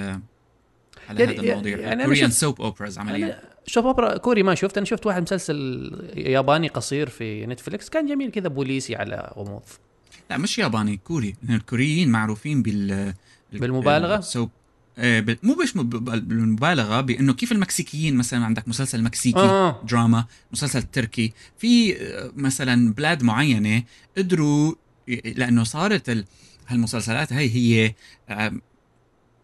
[1.08, 4.76] على يعني- هذا المواضيع يعني Korean soap operas عمليا soap opera كوري ما شفت.
[4.76, 9.62] أنا شفت واحد مسلسل ياباني قصير في نتفليكس كان جميل كذا بوليسي على غموض.
[10.30, 11.34] لا مش ياباني كوري.
[11.50, 13.14] الكوريين معروفين بال
[13.52, 14.59] بالمبالغة؟ soap آه،
[15.42, 19.82] مو بس مب- بالمبالغة بأنه كيف المكسيكيين مثلا عندك مسلسل مكسيكي آه.
[19.90, 23.82] دراما مسلسل تركي في آه، مثلا بلاد معينة
[24.18, 24.74] قدروا
[25.24, 26.24] لأنه صارت ال-
[26.68, 27.94] هالمسلسلات هي هي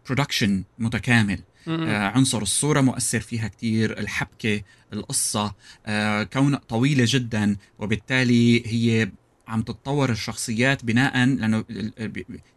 [0.05, 1.39] production متكامل.
[1.67, 4.61] آه، عنصر الصورة مؤثر فيها كتير الحبكة
[4.93, 5.53] القصة
[5.85, 9.11] آه، كون طويلة جدا وبالتالي هي
[9.47, 11.63] عم تتطور الشخصيات بناء لأنه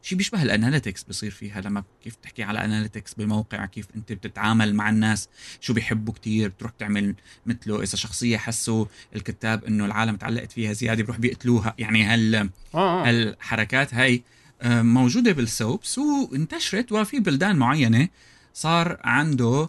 [0.03, 4.75] شيء بيشبه ال analytics بصير فيها لما كيف تحكي على analytics بموقع كيف أنت بتتعامل
[4.75, 5.29] مع الناس
[5.61, 7.15] شو بيحبوا كتير بتروح تعمل
[7.47, 8.85] مثله إذا شخصية حسوا
[9.17, 12.49] الكتاب إنه العالم تعلقت فيها زيادة بيروح بيقتلوها يعني هال آه.
[12.75, 13.11] آه.
[13.11, 14.23] الحركات هاي
[14.63, 18.09] آه، موجودة بالسوبس وانتشرت وفي بلدان معينة
[18.55, 19.69] صار عنده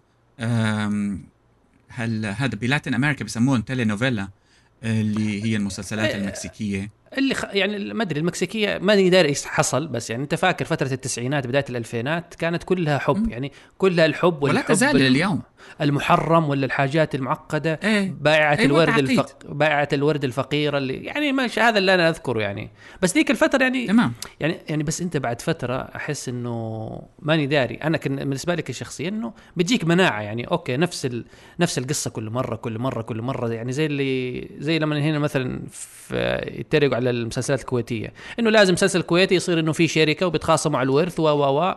[1.89, 4.27] هل هذا بلاتين أمريكا بسموهم تيلي نوفيلا
[4.83, 6.15] اللي هي المسلسلات.
[6.15, 7.45] المكسيكية اللي خ...
[7.53, 11.65] يعني ما أدري المكسيكية ماني داري إيش حصل بس يعني أنت فاكر فترة التسعينات بداية
[11.69, 13.29] الألفينات كانت كلها حب.
[13.29, 15.41] يعني كلها الحب ولا تزال الم- لليوم
[15.81, 18.13] المحرم ولا الحاجات المعقدة؟ إيه.
[18.21, 18.97] بائعة أيوة، الورد.
[18.97, 19.37] الفق...
[19.49, 22.69] بائعة الورد الفقيرة اللي يعني ماشي هذا اللي أنا أذكره يعني.
[23.01, 24.13] بس ذيك الفترة يعني تمام.
[24.39, 27.75] يعني يعني بس أنت بعد فترة أحس إنه ماني داري.
[27.75, 30.43] أنا كان بالنسبة لي كشخصيا إنه بتجيك مناعة يعني.
[30.43, 31.25] okay نفس ال...
[31.59, 33.49] نفس القصة كل مرة كل مرة كل مرة.
[33.53, 38.13] يعني زي اللي زي لما هنا مثلا في يتريقوا على المسلسلات الكويتية.
[38.39, 41.75] إنه لازم مسلسل كويتي يصير إنه في شركة وبيتخاصموا على الورث و و و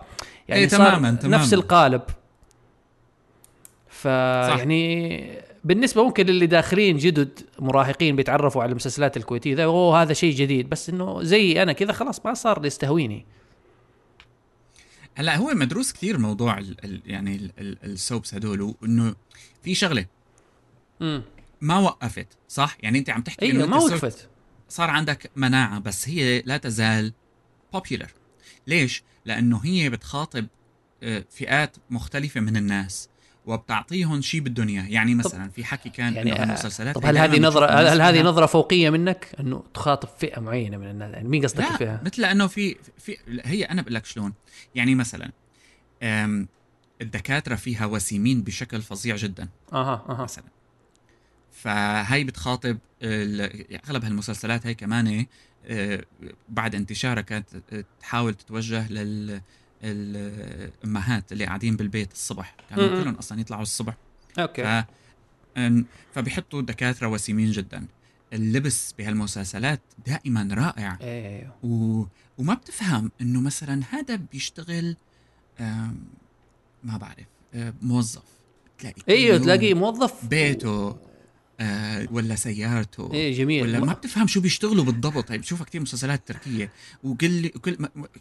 [0.49, 1.37] يعني إيه، صار تماماً، تماماً.
[1.37, 2.03] نفس القالب.
[4.05, 10.35] فيعني بالنسبة ممكن للي داخلين جدد مراهقين بيتعرفوا على المسلسلات الكويتية ذا أوه هذا شيء
[10.35, 10.69] جديد.
[10.69, 13.27] بس إنه زي أنا كذا خلاص ما صار يستهويني.
[15.14, 19.14] هلا هو مدروس كثير موضوع ال ال يعني ال- ال- السوبس هدول وإنه
[19.62, 20.07] في شغلة.
[21.03, 21.23] امم
[21.61, 24.29] ما وقفت صح؟ يعني أنت عم تحكي أيوه ما وقفت.
[24.69, 27.12] صار عندك مناعة بس هي لا تزال
[27.77, 28.09] popular.
[28.67, 30.47] ليش؟ لأنه هي بتخاطب
[31.03, 33.09] آه، فئات مختلفة من الناس.
[33.46, 37.18] وبتعطيهم شيء اياه يعني مثلا في حكي كان يعني إنه آه، المسلسلات طب هي هل
[37.18, 41.14] هذه نظره هل, هل هذه فيها- نظرة فوقية منك؟ إنه تخاطب فئة معينة من الناس.
[41.14, 44.33] يعني مين قصدك الفئه مثل لأنه في في هي أنا بقول لك شلون.
[44.74, 45.30] يعني مثلا
[47.02, 49.48] الدكاترة فيها وسيمين بشكل فظيع جدا.
[49.72, 50.22] أها أها.
[50.22, 50.44] مثلا.
[51.52, 55.26] فهي بتخاطب أغلب هالمسلسلات هي كمان
[55.66, 56.04] آه،
[56.48, 59.40] بعد انتشارها كانت آه، تحاول تتوجه لل
[59.85, 62.57] الأمهات اللي قاعدين بالبيت الصبح.
[62.70, 63.03] كانوا م-م.
[63.03, 63.97] كلهم أصلا يطلعوا الصبح.
[64.38, 64.85] أوكي.
[66.14, 67.87] فبيحطوا دكاترة وسيمين جدا.
[68.33, 70.99] اللبس بهالمسلسلات دائما رائع.
[71.01, 72.05] أيوه و...
[72.38, 74.97] وما بتفهم إنه مثلا هذا بيشتغل
[76.85, 78.23] ما بعرف آه، موظف.
[78.79, 80.97] تلاقي أيوه يوم تلاقيه موظف بيته.
[81.61, 83.62] آه ولا سيارته إيه جميل.
[83.62, 85.31] ولا ما- بتفهم شو بيشتغلوا بالضبط.
[85.31, 86.71] هي بتشوفها كثير مسلسلات تركية
[87.05, 87.77] وكل كل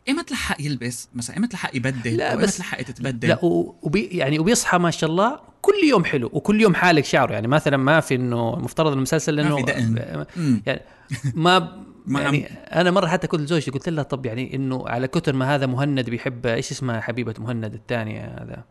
[0.08, 4.04] ايمت لحق يلبس؟ مثلا ايمت لحق يبدل؟ لا، أو بس- ايمت لحق تتبدل؟ لا وبي
[4.06, 7.34] يعني وبيصحى ما شاء الله كل يوم حلو وكل يوم حالق شعره.
[7.34, 10.26] يعني مثلا ما في إنه مفترض المسلسل ما إنه في دقن.
[10.38, 10.62] مم.
[10.66, 10.82] يعني
[11.36, 15.56] ما يعني أنا مرة حتى كنت زوجتي قلت لها طب يعني إنه على كثر ما
[15.56, 18.64] هذا مهند بيحب إيش اسمها حبيبة مهند الثانية هذا؟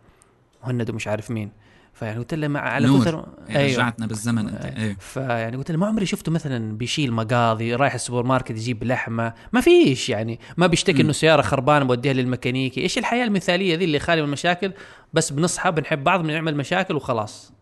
[0.65, 1.51] مهند ومش عارف مين.
[1.93, 3.01] فيعني قلت لها مع على نور.
[3.01, 4.65] كثر إيه، رجعتنا بالزمن أنت.
[4.65, 4.77] أيوه.
[4.77, 9.35] إيه فيعني قلت له ما عمري شفته مثلا بيشيل مقاضي رايح السوبر ماركت يجيب لحمة.
[9.53, 10.41] ما فيش يعني.
[10.57, 11.03] ما بيشتكي.
[11.03, 12.81] إنه سيارة خربانة بوديها للميكانيكي.
[12.81, 14.73] إيش الحياة المثالية ذي اللي خالي من المشاكل؟
[15.13, 17.53] بس بنصحى بنحب بعض بنعمل مشاكل وخلاص.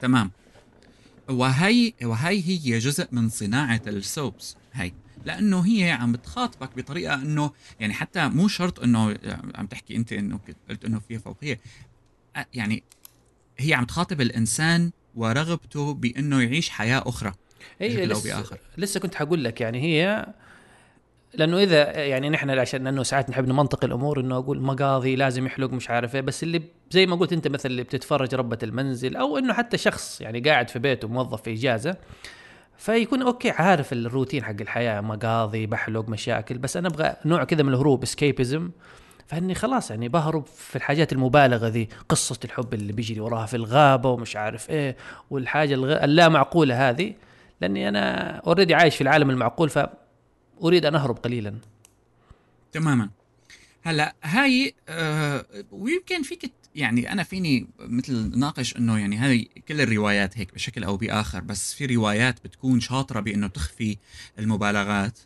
[0.00, 0.30] تمام.
[1.28, 4.56] وهي وهي هي جزء من صناعة ال soaps.
[4.72, 4.92] هي.
[5.24, 9.16] لأنه هي عم بتخاطبك بطريقة انه يعني حتى مو شرط انه
[9.54, 11.60] عم تحكي أنت إنه قلت إنه فيها فوقية.
[12.54, 12.82] يعني
[13.58, 17.32] هي عم تخاطب الإنسان ورغبته بإنه يعيش حياة أخرى
[17.80, 18.58] هي أو لسه, بآخر.
[18.78, 20.26] لسه كنت حقول لك يعني هي
[21.34, 25.72] لأنه إذا يعني نحن عشان لأنه ساعات نحب نمنطق الأمور إنه أقول مقاضي لازم يحلق
[25.72, 29.38] مش عارف إيه بس اللي زي ما قلت أنت مثلا اللي بتتفرج ربة المنزل أو
[29.38, 31.96] إنه حتى شخص يعني قاعد في بيته موظف في إجازة
[32.78, 37.68] فيكون أوكي عارف الروتين حق الحياة مقاضي بحلق مشاكل بس أنا أبغى نوع كذا من
[37.68, 38.70] الهروب اسكيبزم
[39.26, 44.10] فإني خلاص يعني بهرب في الحاجات المبالغة ذي قصة الحب اللي بيجري وراها في الغابة
[44.10, 44.96] ومش عارف إيه
[45.30, 46.04] والحاجة الغ...
[46.04, 47.14] اللا معقوله هذه
[47.60, 51.54] لأني أنا already عايش في العالم المعقول فأريد أن أهرب قليلا.
[52.72, 53.10] تماما.
[53.82, 60.38] هلأ هاي آه ويمكن فيك يعني أنا فيني مثل ناقش إنه يعني هاي كل الروايات
[60.38, 63.96] هيك بشكل أو بآخر بس في روايات بتكون شاطرة بإنه تخفي
[64.38, 65.18] المبالغات.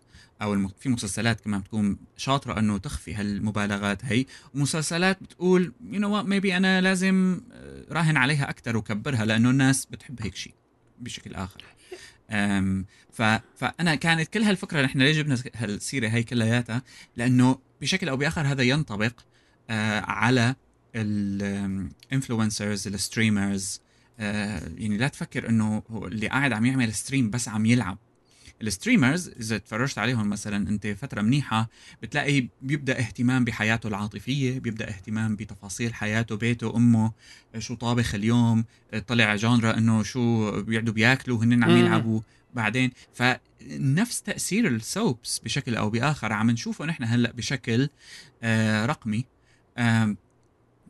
[0.42, 0.68] أو.
[0.68, 4.27] في مسلسلات كمان بتكون شاطرة إنه تخفي هالمبالغات هي.
[4.55, 10.22] ومسلسلات بتقول you know maybe أنا لازم آه، راهن عليها أكثر وكبرها لأنه الناس بتحب
[10.22, 10.55] هيك شيء
[10.99, 11.64] بشكل آخر.
[13.12, 13.22] ف...
[13.57, 16.83] فأنا كانت كل هالفكرة نحن ليش جبنا هالسيرة هي كلياتها؟
[17.16, 19.12] لأنه بشكل أو بآخر هذا ينطبق
[19.70, 20.55] آه على
[20.94, 23.80] ال influencers ال streamers
[24.20, 27.99] آه يعني لا تفكر إنه اللي قاعد عم يعمل stream بس عم يلعب.
[28.62, 31.68] ال streamers إذا تفرجت عليهم مثلا أنت فترة منيحة
[32.02, 37.12] بتلاقي بيبدأ اهتمام بحياته العاطفية بيبدأ اهتمام بتفاصيل حياته بيته أمه
[37.58, 38.64] شو طابخ اليوم
[39.06, 42.20] طلع genre إنه شو بيقعدوا بياكلوا هن عم يلعبوا
[42.54, 42.90] بعدين.
[43.14, 47.88] فنفس تأثير ال soaps بشكل أو بآخر عم نشوفه نحن هلأ بشكل
[48.42, 49.24] آه رقمي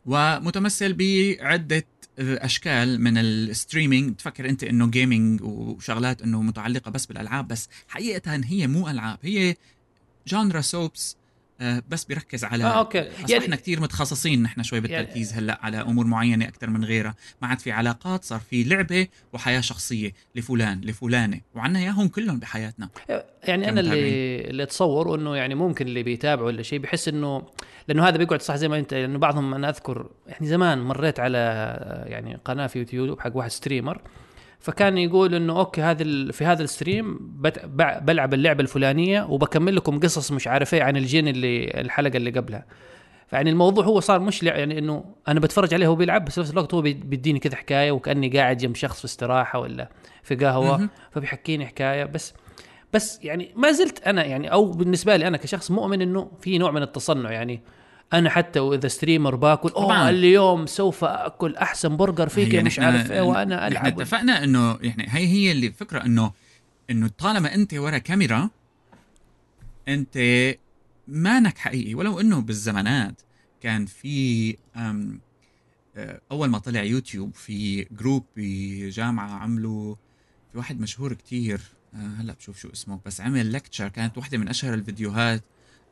[0.06, 1.84] ومتمثل بعدة
[2.18, 4.16] اشكال من ال streaming.
[4.16, 9.56] تفكر أنت إنه gaming وشغلات إنه متعلقة بس بالألعاب بس حقيقة هي مو ألعاب هي
[10.26, 11.16] genre soaps
[11.60, 12.82] بس بيركز على آه،.
[12.82, 17.14] اصبحنا يعني كثير متخصصين نحن شوي بالتركيز يعني هلأ على أمور معينة أكثر من غيرها.
[17.42, 22.88] ما عاد في علاقات صار في لعبة وحياة شخصية لفلان لفلانة وعنا إياهم كلهم بحياتنا.
[23.44, 27.42] يعني أنا اللي اللي اتصور إنه يعني ممكن اللي بيتابعوا ولا شيء بحس إنه
[27.88, 31.38] لأنه هذا بيقعد صح زي ما أنت لأنه بعضهم أنا أذكر يعني زمان مريت على
[32.06, 34.00] يعني قناة في يوتيوب حق واحد streamer
[34.58, 37.18] فكان يقول إنه okay هذا في هذا ال stream
[38.00, 42.66] بلعب اللعبة الفلانية وبكمل لكم قصص مش عارف إيه عن الجن اللي الحلقة اللي قبلها.
[43.28, 46.50] فيعني الموضوع هو صار مش يعني إنه أنا بتفرج عليه وهو بيلعب بس في نفس
[46.50, 49.88] الوقت هو بيديني كذا حكاية وكأني قاعد جنب شخص في استراحة ولا
[50.22, 52.04] في قهوة فبيحكيني حكاية.
[52.04, 52.34] بس
[52.92, 56.70] بس يعني ما زلت أنا يعني أو بالنسبة لي أنا كشخص مؤمن إنه في نوع
[56.70, 57.62] من التصنع يعني
[58.12, 63.20] أنا حتى وإذا streamer باكل أوه اليوم سوف أكل أحسن برجر فيك مش عارف إيه
[63.20, 63.86] وأنا ألعب.
[63.86, 66.32] إحنا اتفقنا إنه يعني هي هي اللي الفكرة إنه
[66.90, 68.50] إنه طالما أنت ورا كاميرا
[69.88, 70.18] أنت
[71.08, 71.94] مانك حقيقي.
[71.94, 73.22] ولو إنه بالزمانات
[73.60, 79.94] كان في آه، أول ما طلع يوتيوب في group بجامعه عملوا
[80.52, 81.60] في واحد مشهور كتير
[81.94, 85.42] آه، هلأ بشوف شو اسمه بس عمل لكتشر كانت واحدة من أشهر الفيديوهات.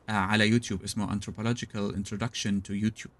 [0.09, 3.11] على يوتيوب اسمه Anthropological Introduction to YouTube.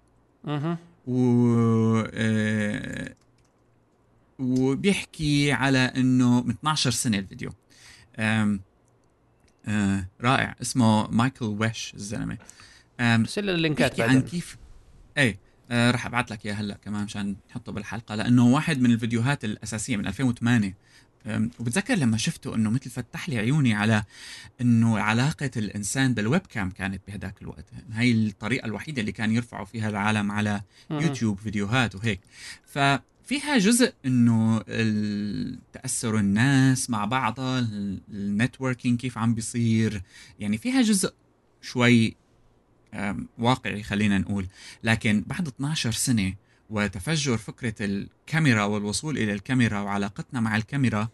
[0.48, 3.14] أها و آه
[4.38, 7.52] وبيحكي على إنه من 12 سنة الفيديو.
[8.18, 8.60] آم
[9.66, 10.54] آه رائع.
[10.62, 12.38] اسمه مايكل ويش الزلمة.
[13.00, 14.56] ارسل اللينكات عن كيف
[15.16, 15.38] إيه
[15.70, 18.14] آه راح أبعث لك اياه هلأ كمان مشان نحطه بالحلقة.
[18.14, 20.74] لأنه واحد من الفيديوهات الأساسية من 2008
[21.58, 24.04] وبتذكر لما شفته إنه مثل فتح لي عيوني على
[24.60, 27.64] إنه علاقة الإنسان بال webcam كانت بهداك الوقت.
[27.92, 32.20] هاي الطريقة الوحيدة اللي كان يرفعوا فيها العالم على يوتيوب فيديوهات وهيك.
[32.66, 34.58] ففيها جزء إنه
[35.72, 37.58] تأثر الناس مع بعضها
[38.12, 40.02] ال networking كيف عم بيصير.
[40.40, 41.12] يعني فيها جزء
[41.62, 42.16] شوي
[43.38, 44.46] واقعي خلينا نقول.
[44.84, 46.34] لكن بعد 12 سنة
[46.70, 51.08] وتفجر فكرة الكاميرا والوصول إلى الكاميرا وعلاقتنا مع الكاميرا.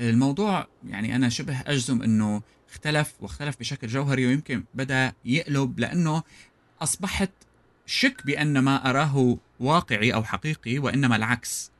[0.00, 6.22] الموضوع يعني أنا شبه أجزم أنه اختلف واختلف بشكل جوهري ويمكن بدأ يقلب لأنه
[6.82, 7.30] أصبحت
[7.86, 11.70] شك بأن ما أراه واقعي أو حقيقي وإنما العكس.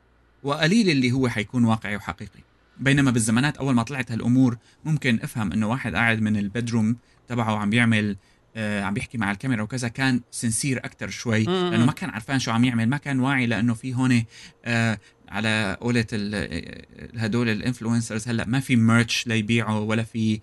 [0.43, 2.39] وقليل اللي هو حيكون واقعي وحقيقي.
[2.79, 6.95] بينما بالزمانات أول ما طلعت هالأمور ممكن أفهم أنه واحد قاعد من البدروم
[7.27, 8.17] تبعه عم بيعمل
[8.57, 12.63] عم بيحكي مع الكاميرا وكذا كان sincere أكثر شوي لأنه ما كان عرفان شو عم
[12.63, 14.23] يعمل ما كان واعي لأنه في هون
[14.65, 16.05] آه على قولة
[17.15, 20.39] هدول ال influencers هلأ ما في merch ليبيعوا ولا في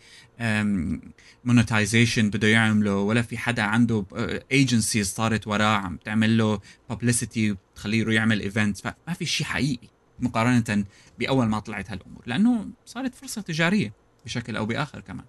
[1.44, 4.04] monetization بده يعمله ولا في حدا عنده
[4.52, 9.88] agencies صارت وراه عم تعمل له publicity وتخليه يروح يعمل event فما في شيء حقيقي
[10.20, 10.84] مقارنة
[11.18, 13.92] بأول ما طلعت هالأمور لأنه صارت فرصة تجارية
[14.24, 15.24] بشكل أو بآخر كمان.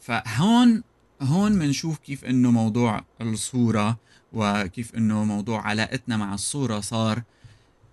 [0.00, 0.82] فهون
[1.22, 3.96] هون بنشوف كيف إنه موضوع الصورة
[4.32, 7.22] وكيف إنه موضوع علاقتنا مع الصورة صار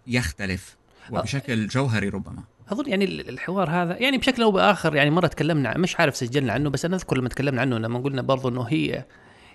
[0.07, 0.77] يختلف
[1.11, 2.43] وبشكل جوهري ربما.
[2.69, 6.69] أظن يعني الحوار هذا يعني بشكل أو بآخر يعني مرة تكلمنا مش عارف سجلنا عنه
[6.69, 8.87] بس أنا أذكر لما تكلمنا عنه لما قلنا برضه إنه هي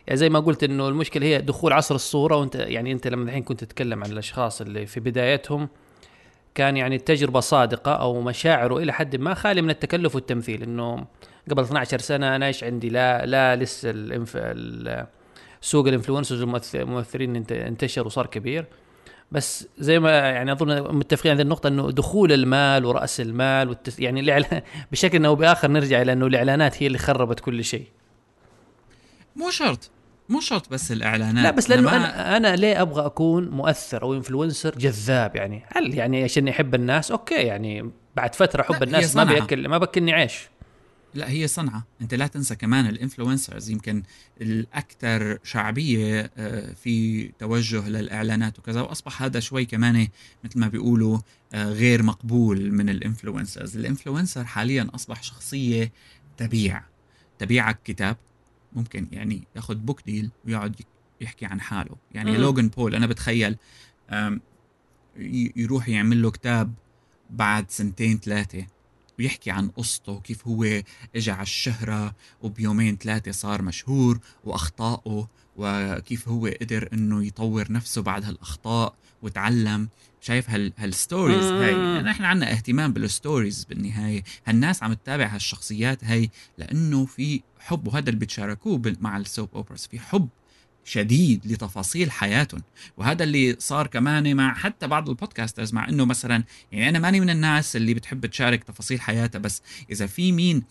[0.07, 3.43] يعني زي ما قلت إنه المشكلة هي دخول عصر الصورة وأنت يعني أنت لما الحين
[3.43, 5.69] كنت تتكلم عن الأشخاص اللي في بدايتهم
[6.55, 11.07] كان يعني التجربه صادقة أو مشاعره إلى حد ما خالي من التكلف والتمثيل إنه
[11.51, 14.39] قبل 12 سنة أنا إيش عندي؟ لا لا لسه ال influ...
[15.61, 18.67] سوق ال influencers والممثلين انتشر وصار كبير.
[19.33, 24.01] بس زي ما يعني أظن متفقين على النقطة إنه دخول المال ورأس المال والتس...
[24.01, 27.87] يعني الإعلان بشكل أو بآخر نرجع إلى إنه الإعلانات هي اللي خربت كل شيء.
[29.37, 29.91] مو شرط
[30.29, 31.45] مو شرط بس الإعلانات.
[31.45, 31.97] لا بس لأنه ما...
[31.97, 37.11] أنا أنا ليه أبغى أكون مؤثر أو influencer جذاب يعني؟ هل يعني عشان يحب الناس؟
[37.11, 39.25] okay يعني بعد فترة حب الناس ما.
[39.25, 40.49] بيأكل ما باكلني عيش.
[41.15, 41.87] لا هي صنعة.
[42.01, 44.03] أنت لا تنسى كمان ال influencers يمكن
[44.41, 48.81] الأكثر شعبية آه، في توجه للإعلانات وكذا.
[48.81, 50.09] وأصبح هذا شوي كمان
[50.45, 51.19] مثل ما بيقولوا
[51.53, 53.77] آه، غير مقبول من ال influencers.
[53.77, 55.93] ال influencer حاليا أصبح شخصية
[56.37, 56.83] تبيع.
[57.39, 58.17] تبيعك كتاب
[58.73, 60.77] ممكن يعني ياخذ book deal ويقعد
[61.21, 61.97] يحكي عن حاله.
[62.13, 62.37] يعني مم.
[62.37, 63.57] Logan Paul أنا بتخيل
[65.57, 66.75] يروح يعمل له كتاب
[67.31, 68.67] بعد سنتين ثلاثة.
[69.19, 70.83] ويحكي عن قصته وكيف هو
[71.17, 78.25] اجى على الشهرة وبيومين ثلاثة صار مشهور وأخطائه وكيف هو قدر إنه يطور نفسه بعد
[78.25, 79.89] هالأخطاء وتعلم.
[80.21, 81.45] شايف هال ه ال stories.
[81.45, 82.03] هاي.
[82.03, 84.25] نحن عنا اهتمام بال stories بالنهاية.
[84.47, 89.87] هالناس عم تتابع هالشخصيات هاي لأنه في حب وهذا اللي بتشاركوه مع ال soap operas
[89.91, 90.29] في حب
[90.85, 92.63] شديد لتفاصيل حياتهم.
[92.97, 97.21] وهذا اللي صار كمان مع حتى بعض ال podcasters مع إنه مثلا يعني أنا ماني
[97.21, 100.63] من الناس اللي بتحب تشارك تفاصيل حياتها بس إذا في مين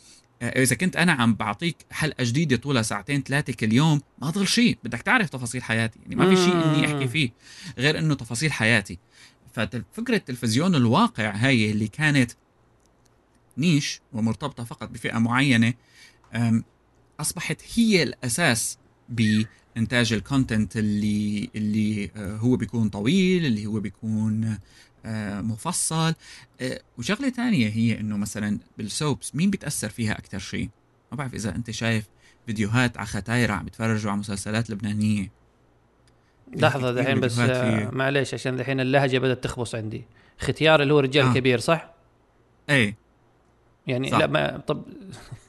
[0.42, 4.48] آه، إذا كنت أنا عم بعطيك حلقة جديدة طولها ساعتين ثلاثة كل يوم ما ضل
[4.48, 6.00] شيء بدك تعرف تفاصيل حياتي.
[6.04, 7.32] يعني ما في شيء إني أحكي فيه
[7.78, 9.00] غير إنه تفاصيل حياتي.
[9.54, 12.32] ففكره تلفزيون الواقع هاي اللي كانت
[13.58, 15.74] niche ومرتبطة فقط بفئة معينة
[17.20, 18.78] أصبحت هي الأساس
[19.76, 24.58] بانتاج ال content اللي اللي آه، هو بيكون طويل اللي هو بيكون
[25.06, 26.14] آه، مفصل.
[26.62, 30.70] آه، وشغلة تانية هي إنه مثلا بال soaps مين بيتاثر فيها أكثر شيء؟
[31.12, 32.06] ما بعرف إذا أنت شايف
[32.46, 35.32] فيديوهات على ختايرة عم بيتفرجوا على مسلسلات لبنانية.
[36.56, 37.40] لحظة كثير دحين بس
[37.94, 40.04] معليش عشان دحين اللهجة بدأت تخبص عندي.
[40.40, 41.34] ختيار اللي هو رجال آه.
[41.34, 41.94] كبير صح؟
[42.70, 42.96] إيه.
[43.92, 44.18] يعني صح.
[44.18, 44.84] لا ما طب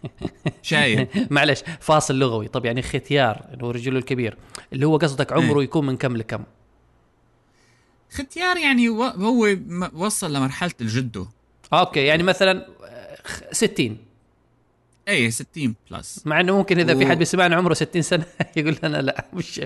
[0.62, 2.48] شايف معلش فاصل لغوي.
[2.48, 4.37] طب يعني ختيار اللي هو رجال كبير
[4.72, 5.64] اللي هو قصدك عمره إيه.
[5.64, 6.42] يكون من كم لكم؟
[8.11, 9.57] ختيار يعني و- هو
[9.94, 11.26] وصل لمرحلة الجدو
[11.72, 13.96] okay يعني مثلا آه، خ- 60
[15.09, 18.24] إيه 60 plus مع إنه ممكن إذا في و- حد بيسمعنا عمره 60 سنة
[18.57, 19.61] يقول لنا لا مش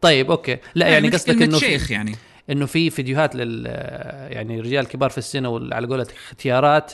[0.00, 0.58] طيب okay.
[0.74, 2.16] لا يعني قصدك إنه في شيخ يعني.
[2.50, 3.66] إنه في فيديوهات لل
[4.32, 6.92] يعني رجال كبار في السن وعلى قولة ختيارات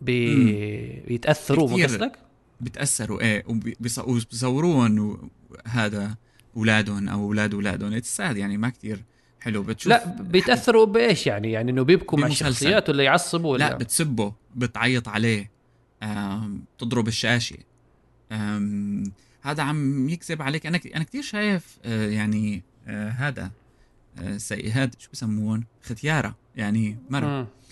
[0.00, 1.00] بي...
[1.08, 1.84] بيتأثروا مو.
[1.84, 2.18] قصدك؟
[2.60, 5.30] بتأثروا إيه وبيص- وبيصوروهم
[5.66, 6.16] هذا
[6.56, 9.04] أولادهم أو أولاد أولادهم it's sad يعني ما كتير
[9.40, 12.26] حلو بتشوف لا بيتأثروا بإيش يعني؟ يعني إنه بيبكوا مع.
[12.26, 15.50] الشخصيات ولا يعصبوا ولا لا بتسبه بتعيط عليه
[16.78, 17.56] بتضرب الشاشة
[19.42, 23.50] هذا عم يكذب عليك أنا أنا كثير شايف آه، يعني آه، هذا
[24.18, 26.98] آه، سي هذا شو بسموهم ختيارة يعني.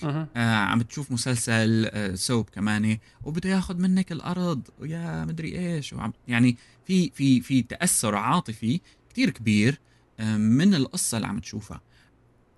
[0.02, 0.26] مم.
[0.36, 6.12] آه عم تشوف مسلسل آه soap كمان وبده ياخذ منك الأرض ويا مدري إيش وعم
[6.28, 9.80] يعني في في في تأثر عاطفي كتير كبير
[10.20, 11.80] آه من القصة اللي عم تشوفها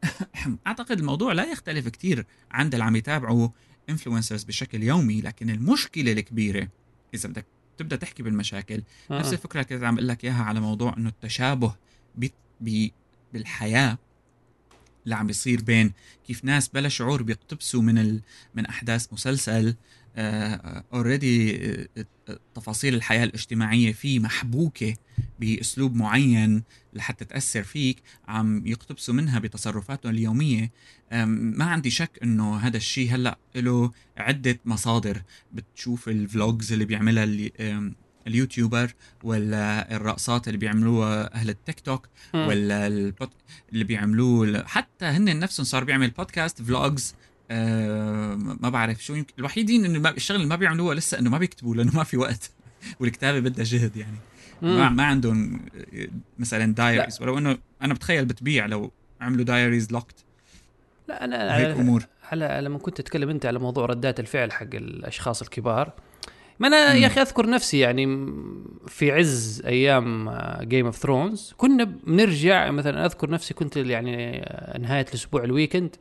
[0.66, 3.48] أعتقد الموضوع لا يختلف كتير عند اللي عم يتابعوا
[3.90, 6.68] influencers بشكل يومي لكن المشكلة الكبيرة
[7.14, 7.46] إذا بدك
[7.78, 11.74] تبدأ تحكي بالمشاكل نفس الفكرة اللي كنت عم أقول لك إياها على موضوع إنه التشابه
[12.14, 12.92] بي بي
[13.32, 13.98] بالحياة
[15.06, 15.92] اللي عم بيصير بين
[16.26, 18.20] كيف ناس بلا شعور بيقتبسوا من ال...
[18.54, 19.76] من أحداث مسلسل
[20.92, 21.88] already
[22.54, 24.94] تفاصيل الحياة الاجتماعية فيه محبوكة
[25.40, 26.62] بأسلوب معين
[26.94, 30.70] لحتى تأثر فيك عم يقتبسوا منها بتصرفاتهم اليومية.
[31.12, 35.22] ما عندي شك إنه هذا الشيء هلأ له عدة مصادر.
[35.52, 37.52] بتشوف ال vlogs اللي بيعملها اللي
[38.26, 42.08] ال YouTuber ولا الرقصات اللي بيعملوها أهل التيك توك.
[42.34, 43.30] ولا البود...
[43.72, 47.14] اللي بيعملوه حتى هن نفسهم صار بيعمل podcast vlogs
[47.50, 50.10] آه ما بعرف شو يمكن الوحيدين إنه ما...
[50.10, 52.50] الشغل اللي ما بيعملوها لسه إنه ما بيكتبوا لأنه ما في وقت.
[53.00, 54.16] والكتابة بدها جهد يعني.
[54.62, 54.96] ما, مم.
[54.96, 55.60] ما عندهم
[55.94, 56.08] آه،
[56.38, 60.24] مثلا diaries ولو انه أنا بتخيل بتبيع لو عملوا diaries لوكت
[61.08, 62.06] لا أنا على, أمور.
[62.32, 65.92] على لما كنت تتكلم أنت على موضوع ردات الفعل حق الأشخاص الكبار
[66.58, 66.94] ما أنا.
[66.94, 68.06] يا أخي أذكر نفسي يعني
[68.88, 75.06] في عز أيام Game of Thrones كنا بنرجع مثلا أذكر نفسي كنت يعني آه، نهاية
[75.08, 75.96] الأسبوع ال weekend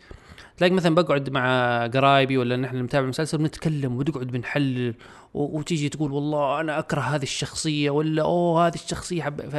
[0.58, 4.94] تلاقي مثلا بقعد مع قرايبي ولا نحن نتابع مسلسل ونتكلم ونقعد بنحلل
[5.34, 9.56] وتيجي تقول والله أنا أكره هذه الشخصية ولا أوه هذه الشخصية حب ف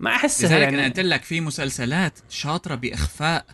[0.00, 3.44] ما أحسها لذلك يعني أنا قلت لك في مسلسلات شاطرة بإخفاء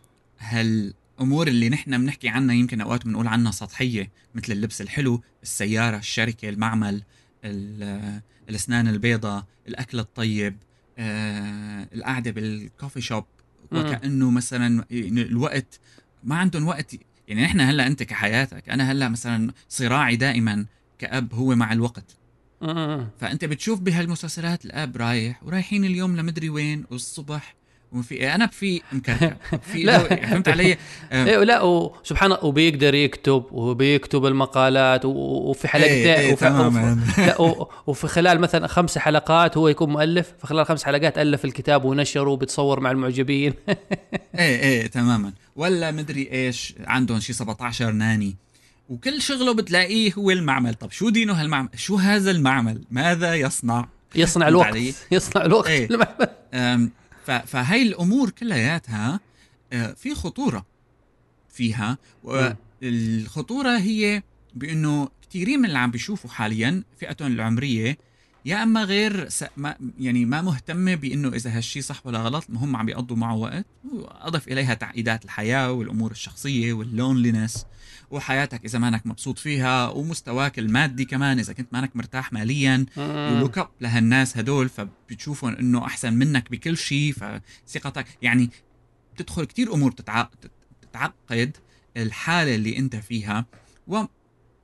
[1.18, 6.48] هالامور اللي نحن بنحكي عنها يمكن أوقات بنقول عنها سطحية مثل اللبس الحلو، السيارة، الشركة،
[6.48, 7.02] المعمل،
[7.44, 10.56] ال- الأسنان البيضاء، الأكل الطيب،
[10.98, 13.24] آه، القعدة بالكوفي شوب.
[13.72, 15.80] وكأنه مثلا الوقت
[16.24, 16.94] ما عندهم وقت
[17.28, 20.66] يعني نحن هلأ أنت كحياتك أنا هلأ مثلا صراعي دائما
[20.98, 22.16] كأب هو مع الوقت
[22.62, 23.08] مم.
[23.20, 27.54] فأنت بتشوف بهالمسلسلات الأب رايح ورايحين اليوم لمدري وين والصبح
[27.92, 29.36] وفي أنا في مكركب
[29.72, 29.98] في لا.
[29.98, 30.76] فهمت علي؟
[31.12, 36.96] إيه لا وسبحان الله وبيقدر يكتب وبيكتب المقالات وفي حلقتين إيه، إيه، وفي.
[37.38, 41.84] وفي, وفي خلال مثلا خمس حلقات هو يكون مؤلف في خلال خمس حلقات ألف الكتاب
[41.84, 43.54] ونشره وبتصور مع المعجبين.
[43.68, 45.32] إيه إيه تماما.
[45.56, 48.36] ولا مدري إيش عندهم شي 17 ناني.
[48.88, 50.74] وكل شغله بتلاقيه هو المعمل.
[50.74, 54.76] طب شو دينه هالمعمل؟ شو هذا المعمل؟ ماذا يصنع؟ يصنع الوقت؟
[55.12, 55.88] يصنع الوقت إيه.
[57.30, 59.20] فهي الأمور كلياتها
[59.72, 60.66] أه، في خطورة
[61.48, 61.98] فيها.
[62.24, 64.22] والخطوره هي
[64.54, 67.98] بأنه كثيرين من اللي عم بيشوفوا حاليا فئتهم العمرية
[68.44, 69.44] يا أما غير س...
[69.56, 73.66] ما يعني ما مهتمه بإنه إذا هالشي صح ولا غلط هم عم بيقضوا معه وقت
[73.92, 77.66] وأضف إليها تعقيدات الحياة والأمور الشخصية وال loneliness
[78.10, 83.36] وحياتك إذا مانك مبسوط فيها ومستواك المادي كمان إذا كنت مانك مرتاح ماليا مم.
[83.36, 88.50] و look up لهالناس هدول فبتشوفهم إنه أحسن منك بكل شيء فثقتك يعني
[89.14, 90.28] بتدخل كتير أمور تتع...
[90.82, 91.56] تتعقد
[91.96, 93.46] الحالة اللي أنت فيها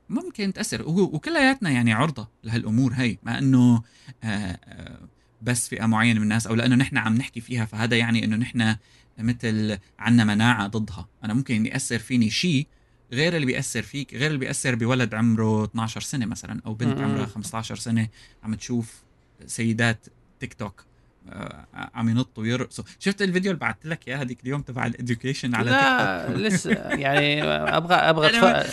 [0.09, 3.83] وممكن تأثر وكلياتنا يعني عرضة لهالأمور هي ما إنه
[4.23, 4.99] آه، آه،
[5.41, 8.75] بس فئة معينة من الناس أو لأنه نحن عم نحكي فيها فهذا يعني إنه نحن
[9.19, 12.67] مثل عنا مناعة ضدها أنا ممكن يأثر فيني شيء
[13.13, 17.01] غير اللي بيأثر فيك غير اللي بيأثر بولد عمره 12 سنة مثلا أو بنت.
[17.01, 18.07] عمرها 15 سنة
[18.43, 19.03] عم تشوف
[19.45, 20.07] سيدات
[20.39, 20.85] تيك توك
[21.29, 25.55] آه، عم ينطوا ويرقصوا شفت الفيديو اللي بعثت لك إياه هذيك اليوم تبع ال education
[25.55, 27.43] على لا تيك توك لسه يعني
[27.77, 28.65] أبغى أبغى.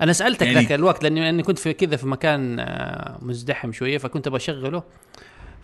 [0.00, 3.98] أنا سألتك يعني- ذاك الوقت لاني لأني كنت في كذا في مكان آه، مزدحم شوية
[3.98, 4.82] فكنت بشغله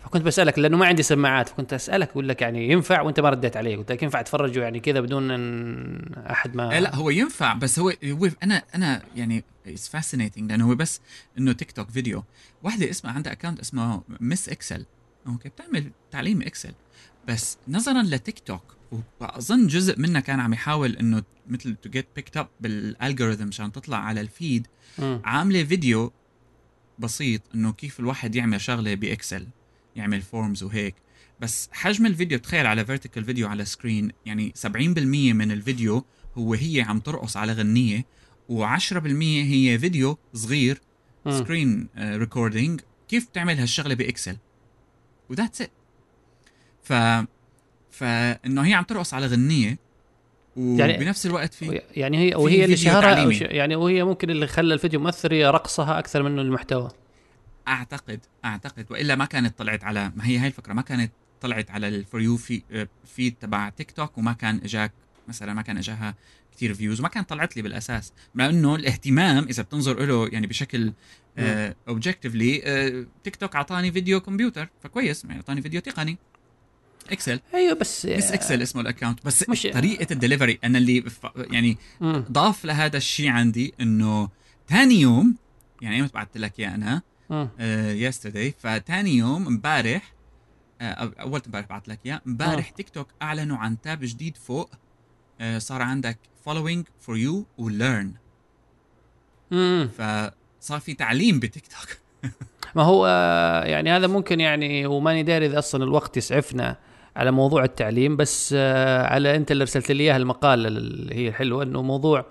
[0.03, 3.57] فكنت بسألك لأنه ما عندي سماعات فكنت أسألك أقول لك يعني ينفع وأنت ما رديت
[3.57, 7.79] علي قلت لك ينفع تفرجوا يعني كذا بدون إن أحد ما لا هو ينفع بس
[7.79, 11.01] هو هو أنا أنا يعني it's fascinating لأنه هو بس
[11.37, 12.23] إنه تيك توك فيديو
[12.63, 14.85] واحدة اسمها عندها account اسمه Miss Excel
[15.27, 16.73] okay بتعمل تعليم Excel
[17.27, 18.63] بس نظرا لتيك توك
[19.19, 23.71] وأظن جزء منها كان عم يحاول إنه مثل to get picked up بال algorithm عشان
[23.71, 24.67] تطلع على ال feed
[24.99, 25.21] مم.
[25.25, 26.11] عاملة فيديو
[26.99, 29.47] بسيط إنه كيف الواحد يعمل شغلة ب Excel
[29.95, 30.95] يعمل forms وهيك
[31.39, 34.67] بس حجم الفيديو تخيل على vertical video على screen يعني 70%
[35.07, 36.05] من الفيديو
[36.37, 38.05] هو هي عم ترقص على غنية
[38.51, 40.81] و10% هي فيديو صغير.
[41.29, 44.37] screen recording كيف تعمل هالشغلة ب Excel
[45.29, 45.71] و that's it
[46.83, 46.93] ف
[47.93, 49.77] فإنه هي عم ترقص على غنية
[50.57, 54.99] يعني- وبنفس الوقت في يعني هي وهي اللي شهرها يعني وهي ممكن اللي خلى الفيديو
[54.99, 56.91] مؤثر هي رقصها أكثر منه المحتوى.
[57.67, 58.85] أعتقد أعتقد.
[58.89, 62.21] وإلا ما كانت طلعت على ما هي هاي الفكرة ما كانت طلعت على ال for
[62.21, 62.61] you في
[63.15, 64.91] feed تبع تيك توك وما كان إجاك
[65.27, 66.15] مثلا ما كان إجاها
[66.55, 68.13] كثير views وما كانت طلعت لي بالأساس.
[68.35, 70.93] لأنه الاهتمام إذا بتنظر له يعني بشكل
[71.87, 72.57] objectively
[73.23, 76.17] TikTok أعطاني فيديو كمبيوتر فكويس يعني أعطاني فيديو تقني.
[77.11, 81.03] Excel أيوه بس بس Excel اسمه ال account بس مش- طريقة الدليفري أنا اللي
[81.37, 82.25] يعني مم.
[82.31, 84.29] ضاف لهذا الشيء عندي إنه
[84.69, 85.35] ثاني يوم
[85.81, 87.01] يعني ايمتى بعثت لك إياه أنا.
[87.93, 90.13] يسترداي فتاني يوم امبارح
[90.81, 92.21] آه، أو- أول امبارح بعت لك إياه.
[92.27, 94.69] امبارح تيك توك أعلنوا عن تاب جديد فوق
[95.41, 96.17] آه، صار عندك
[96.49, 98.13] following for you وليرن.
[99.87, 101.97] فصار في تعليم بتيك توك.
[102.75, 106.77] ما هو آه، يعني هذا ممكن يعني وماني داري إذا أصلا الوقت يسعفنا.
[107.15, 111.63] على موضوع التعليم بس آه، على أنت اللي أرسلت لي إياها المقاله اللي هي الحلوة
[111.63, 112.25] إنه موضوع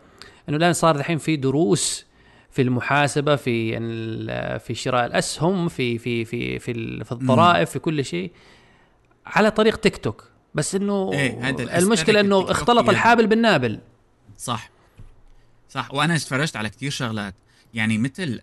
[0.48, 2.06] إنه الآن صار الحين في دروس
[2.50, 8.04] في المحاسبة في ال- في شراء الأسهم في في في في, في الضرائب في كل
[8.04, 8.30] شيء
[9.26, 10.24] على طريق تيك توك.
[10.54, 13.78] بس إنه إيه، المشكلة إنه اختلط الحابل بالنابل.
[14.38, 14.70] صح.
[15.68, 15.94] صح.
[15.94, 17.34] وأنا اتفرجت على كتير شغلات.
[17.74, 18.40] يعني مثل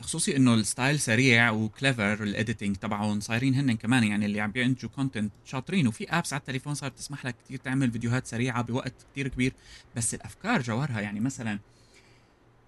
[0.00, 4.40] خصوصي إنه ال style سريع و clever ال editing تبعهم صايرين هن كمان يعني اللي
[4.40, 8.62] عم بينتجوا content شاطرين وفي apps على التليفون صارت تسمح لك كتير تعمل فيديوهات سريعة
[8.62, 9.52] بوقت كتير كبير
[9.96, 11.58] بس الأفكار جوهرها يعني مثلا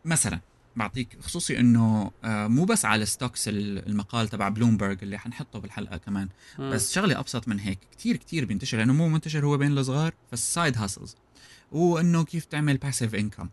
[0.05, 0.41] مثلا
[0.77, 6.29] بعطيك خصوصي إنه آه، مو بس على stocks المقال تبع بلومبرج اللي حنحطه بالحلقة كمان
[6.59, 10.47] بس شغلة أبسط من هيك كتير كتير بينتشر لأنه مو منتشر هو بين الصغار فال
[10.47, 11.17] side hustles
[11.73, 13.49] وإنه كيف تعمل passive income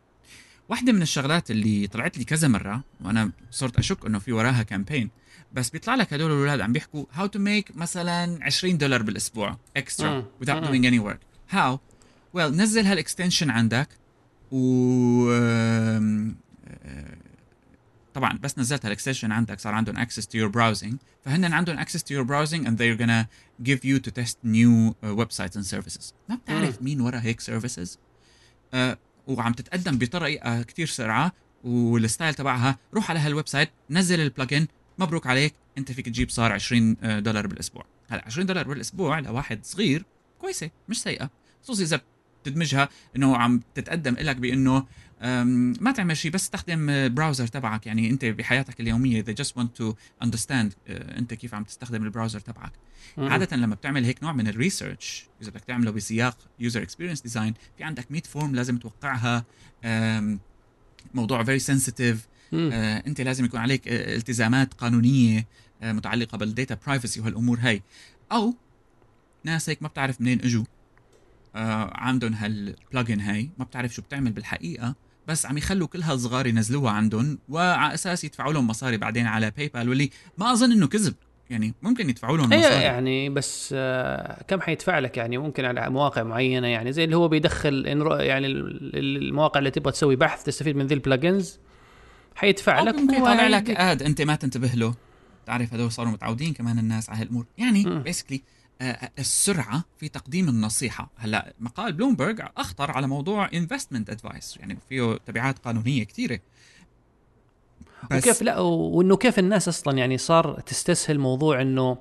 [0.69, 5.09] واحدة من الشغلات اللي طلعت لي كذا مرة وأنا صرت أشك إنه في وراها campaign
[5.53, 10.03] بس بيطلع لك هدول الأولاد عم بيحكوا how to make مثلا 20 دولار بالأسبوع extra
[10.03, 10.23] مم.
[10.43, 11.53] without doing any work.
[11.55, 11.77] How?
[12.37, 13.89] Well نزل هال extension عندك
[14.51, 16.23] و آه،
[18.13, 20.95] طبعا بس نزلت هال extension عندك صار عندهم access to your browsing
[21.25, 23.25] فهن عندهم access to your browsing and they're gonna
[23.63, 26.13] give you to test new uh, websites and services.
[26.29, 27.97] ما بتعرف مين ورا هيك services
[28.73, 28.97] آه
[29.29, 31.31] وعم تتقدم بطريقة كتير سرعة
[31.63, 36.29] وال style تبعها روح على هال website نزل ال plugin مبروك عليك انت فيك تجيب
[36.29, 37.85] صار 20 دولار بالأسبوع.
[38.09, 40.05] هلا 20 دولار بالأسبوع لواحد صغير
[40.39, 41.29] كويسة مش سيئة.
[41.63, 42.01] خصوصي إذا
[42.43, 44.85] بتدمجها إنه عم تتقدم لك بإنه
[45.81, 47.87] ما تعمل شيء بس استخدم browser تبعك.
[47.87, 49.93] يعني أنت بحياتك اليومية they just want to
[50.25, 52.71] understand أه، أنت كيف عم تستخدم ال browser تبعك.
[53.17, 53.29] مم.
[53.29, 57.53] عادة لما بتعمل هيك نوع من ال research إذا بدك تعمله بسياق user experience design
[57.77, 59.45] في عندك 100 form لازم توقعها.
[61.13, 62.69] موضوع very sensitive مم.
[63.07, 65.47] أنت لازم يكون عليك آه، التزامات قانونية
[65.81, 67.83] آه، متعلقة بال data privacy وهالأمور هاي.
[68.31, 68.55] أو
[69.43, 70.63] ناس هيك ما بتعرف منين إجوا.
[71.55, 74.95] آه، عندهم هال plugin هاي ما بتعرف شو بتعمل بالحقيقة.
[75.29, 79.89] بس عم يخلوا كل هالصغار ينزلوها عندهم وعلى أساس يدفعوا لهم مصاري بعدين على PayPal
[79.89, 81.13] واللي ما أظن إنه كذب.
[81.49, 82.75] يعني ممكن يدفعوا لهم إيه مصاري.
[82.83, 87.27] يعني بس آه، كم حيدفع لك؟ يعني ممكن على مواقع معينة يعني زي اللي هو
[87.27, 87.85] بيدخل
[88.19, 91.59] يعني ال- ال- المواقع اللي تبغى تسوي بحث تستفيد من ذي ال plugins
[92.35, 93.69] حيدفع لك ممكن يطلع لك.
[93.69, 94.95] ad أنت ما تنتبه له.
[95.45, 97.45] تعرف هذول صاروا متعودين كمان الناس على هالأمور.
[97.57, 97.99] يعني.
[97.99, 98.41] basically
[99.19, 101.11] السرعة في تقديم النصيحة.
[101.17, 106.39] هلا مقال بلومبرج أخطر على موضوع investment advice يعني فيه تبعات قانونية كثيرة.
[108.11, 111.97] وكيف لا وإنه كيف الناس أصلا يعني صار تستسهل موضوع إنه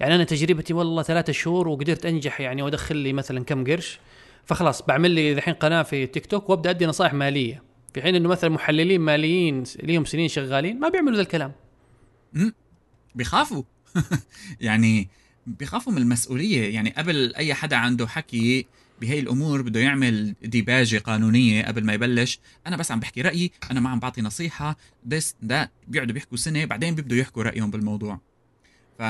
[0.00, 4.00] يعني أنا تجربتي والله ثلاثة شهور وقدرت أنجح يعني وأدخل لي مثلا كم قرش
[4.44, 7.62] فخلاص بعمل لي الحين قناة في تيك توك وأبدأ أدي نصائح مالية.
[7.94, 11.52] في حين إنه مثلا محللين ماليين ليهم سنين شغالين ما بيعملوا ذا الكلام.
[13.14, 13.62] بيخافوا.
[14.60, 15.08] يعني
[15.58, 16.74] بيخافوا من المسؤولية.
[16.74, 18.66] يعني قبل أي حدا عنده حكي
[19.00, 22.38] بهي الأمور بده يعمل ديباجة قانونية قبل ما يبلش.
[22.66, 24.76] أنا بس عم بحكي رأيي أنا ما عم بعطي نصيحة.
[25.14, 28.20] This ده بيقعدوا بيحكوا سنة بعدين بيبدوا يحكوا رأيهم بالموضوع.
[28.98, 29.02] ف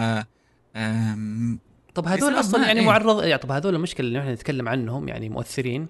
[0.77, 1.59] أم،
[1.95, 5.29] طب هذول أصلا يعني إيه؟ معرض يعني طب هذول المشكلة اللي إحنا نتكلم عنهم يعني
[5.29, 5.87] مؤثرين.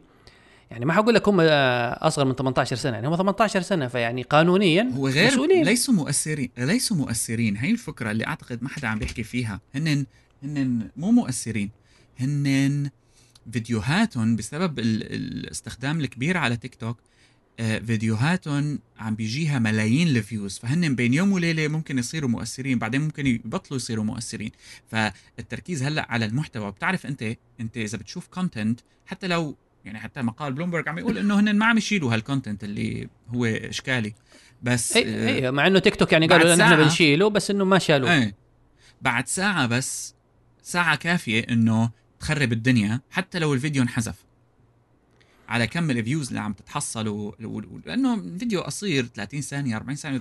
[0.70, 2.92] يعني ما حقول لك هم آه، أصغر من 18 سنة.
[2.94, 5.64] يعني هم 18 سنة فيعني قانونيا هو غير مسؤولين.
[5.64, 7.56] ليسوا مؤثرين ليسوا مؤثرين.
[7.56, 9.60] هي الفكرة اللي أعتقد ما حدا عم بيحكي فيها.
[9.74, 10.06] هن
[10.42, 11.70] هن مو مؤثرين
[12.20, 12.90] هن
[13.52, 16.98] فيديوهاتهم بسبب ال- الاستخدام الكبير على تيك توك
[17.60, 20.58] آه، فيديوهاتهم عم بيجيها ملايين ال views.
[20.58, 24.50] فهن بين يوم وليلة ممكن يصيروا مؤثرين بعدين ممكن يبطلوا يصيروا مؤثرين.
[24.88, 26.70] فالتركيز هلأ على المحتوى.
[26.72, 31.40] بتعرف أنت أنت إذا بتشوف content حتى لو يعني حتى مقال بلومبرج عم يقول إنه
[31.40, 34.14] هن ما عم يشيلوا هال content اللي هو إشكالي.
[34.62, 36.76] بس إي إي مع إنه تيك توك يعني قالوا نحن.
[36.76, 38.32] بنشيله بس إنه ما شالوه.
[39.02, 40.14] بعد ساعة بس
[40.68, 41.90] ساعة كافية إنه
[42.20, 44.24] تخرب الدنيا حتى لو الفيديو انحذف.
[45.48, 47.34] على كم ال views اللي عم تتحصل و...
[47.44, 47.58] و...
[47.58, 47.80] و...
[47.86, 50.20] لأنه فيديو قصير 30 ثانية 40 ثانية.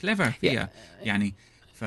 [0.00, 0.70] clever فيها.
[1.02, 1.34] يعني
[1.74, 1.82] ف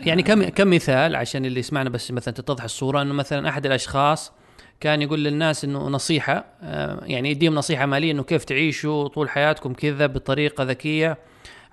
[0.00, 4.32] يعني كم كم مثال عشان اللي يسمعنا بس مثلا تتضح الصورة إنه مثلا أحد الأشخاص
[4.80, 9.72] كان يقول للناس إنه نصيحة آه، يعني يديهم نصيحة مالية إنه كيف تعيشوا طول حياتكم
[9.72, 11.18] كذا بطريقة ذكية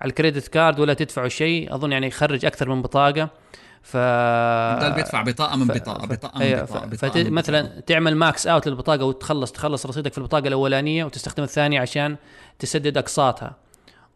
[0.00, 3.30] على ال credit card ولا تدفعوا شيء أظن يعني يخرج أكثر من بطاقة.
[3.82, 3.96] ف
[4.76, 7.26] بضل بيدفع بطاقة من بطاقة ف- بطاقة من أيوة، بطاقة, ف- بطاقة فت...
[7.26, 7.80] من مثلا بطاقة.
[7.80, 12.16] تعمل max out للبطاقة وتخلص تخلص رصيدك في البطاقة الأولانية وتستخدم الثانية عشان
[12.58, 13.56] تسدد أقساطها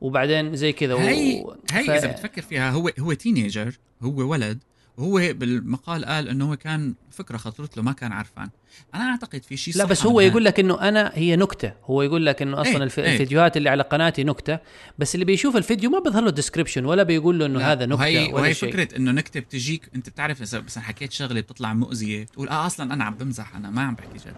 [0.00, 1.56] وبعدين زي كذا هي و...
[1.72, 4.58] هي ف- إذا بتفكر فيها هو هو teenager هو ولد
[4.96, 8.50] وهو بالمقال قال إنه هو كان فكرة خطرت له ما كان عرفان.
[8.94, 10.20] أنا أعتقد في شيء لا بس هو.
[10.20, 11.72] يقول لك إنه أنا هي نكتة.
[11.84, 12.98] هو يقول لك إنه أصلا الف...
[12.98, 13.12] إيه.
[13.12, 14.58] الفيديوهات اللي على قناتي نكتة
[14.98, 18.24] بس اللي بيشوف الفيديو ما بيظهر له ديسكربشن ولا بيقول له إنه هذا نكتة وهي
[18.32, 18.70] ولا وهي شيء.
[18.72, 22.94] فكرة إنه نكتة بتجيك أنت بتعرف إذا مثلا حكيت شغلة بتطلع مؤذية بتقول آه أصلا
[22.94, 24.36] أنا عم بمزح أنا ما عم بحكي جد.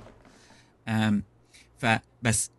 [1.78, 2.50] فبس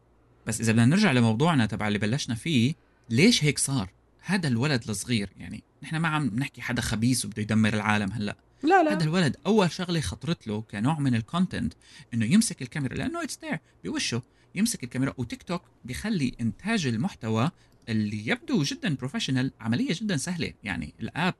[0.45, 2.73] بس إذا بدنا نرجع لموضوعنا تبع اللي بلشنا فيه
[3.09, 3.89] ليش هيك صار؟
[4.21, 8.37] هذا الولد الصغير يعني نحن ما عم نحكي حدا خبيث وبده يدمر العالم هلأ.
[8.63, 11.73] لا هذا لا الولد أول شغلة خطرت له كنوع من ال content
[12.13, 14.21] إنه يمسك الكاميرا لأنه it's there بوشه
[14.55, 15.13] يمسك الكاميرا.
[15.17, 17.51] وتيك توك بيخلي إنتاج المحتوى
[17.89, 20.53] اللي يبدو جدا professional عملية جدا سهلة.
[20.63, 21.33] يعني ال app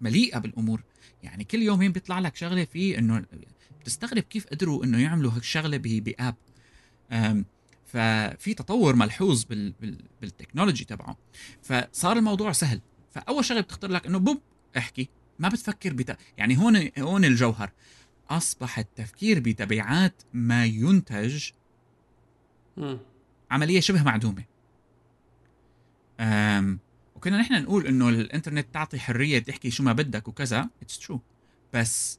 [0.00, 0.82] مليئة بالأمور.
[1.22, 3.24] يعني كل يومين بيطلع لك شغلة فيه إنه
[3.80, 6.34] بتستغرب كيف قدروا إنه يعملوا هيك شغله ب- باب
[7.86, 9.72] ففي تطور ملحوظ بال...
[9.80, 9.98] بال...
[10.20, 11.16] بال technology تبعه.
[11.62, 12.80] فصار الموضوع سهل.
[13.18, 14.40] فأول شغلة بتخطر لك إنه بوب
[14.76, 15.08] احكي.
[15.38, 16.18] ما بتفكر بت...
[16.36, 17.70] يعني هون هون الجوهر.
[18.30, 21.50] اصبح التفكير بتبعات ما ينتج.
[23.50, 24.44] عملية شبه معدومة.
[26.20, 26.78] um
[27.16, 30.68] وكنا نحن نقول إنه الإنترنت تعطي حرية تحكي شو ما بدك وكذا.
[30.82, 31.20] it's true
[31.74, 32.18] بس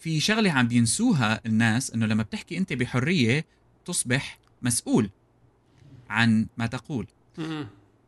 [0.00, 3.46] في شغلة عم بينسوها الناس إنه لما بتحكي أنت بحرية
[3.84, 5.10] تصبح مسؤول
[6.08, 7.06] عن ما تقول.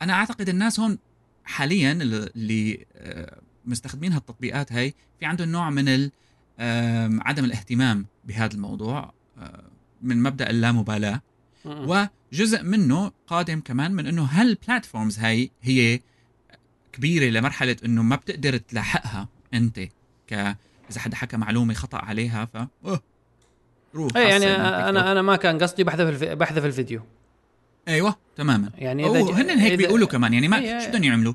[0.02, 0.98] أنا أعتقد الناس هون
[1.44, 6.10] حاليا اللي آه، مستخدمين هالتطبيقات هاي في عندهم نوع من
[7.20, 9.64] عدم الاهتمام بهذا الموضوع آه،
[10.02, 11.22] من مبدأ اللامبالاة.
[11.64, 16.00] وجزء منه قادم كمان من إنه هالبلاتفورمز هاي هي
[16.92, 19.80] كبيرة لمرحلة إنه ما بتقدر تلاحقها أنت
[20.26, 20.32] ك
[20.90, 22.56] إذا حدا حكى معلومة خطأ عليها ف.
[23.94, 24.46] روح اي يعني.
[24.46, 26.24] أنا أنا ما كان قصدي بحذف الف...
[26.24, 27.02] بحذف الفيديو
[27.88, 28.70] أيوه تماما.
[28.78, 31.34] يعني إذا ج- هن هيك إذا- بيقولوا كمان يعني ما إيه، شو بدهم يعملوا؟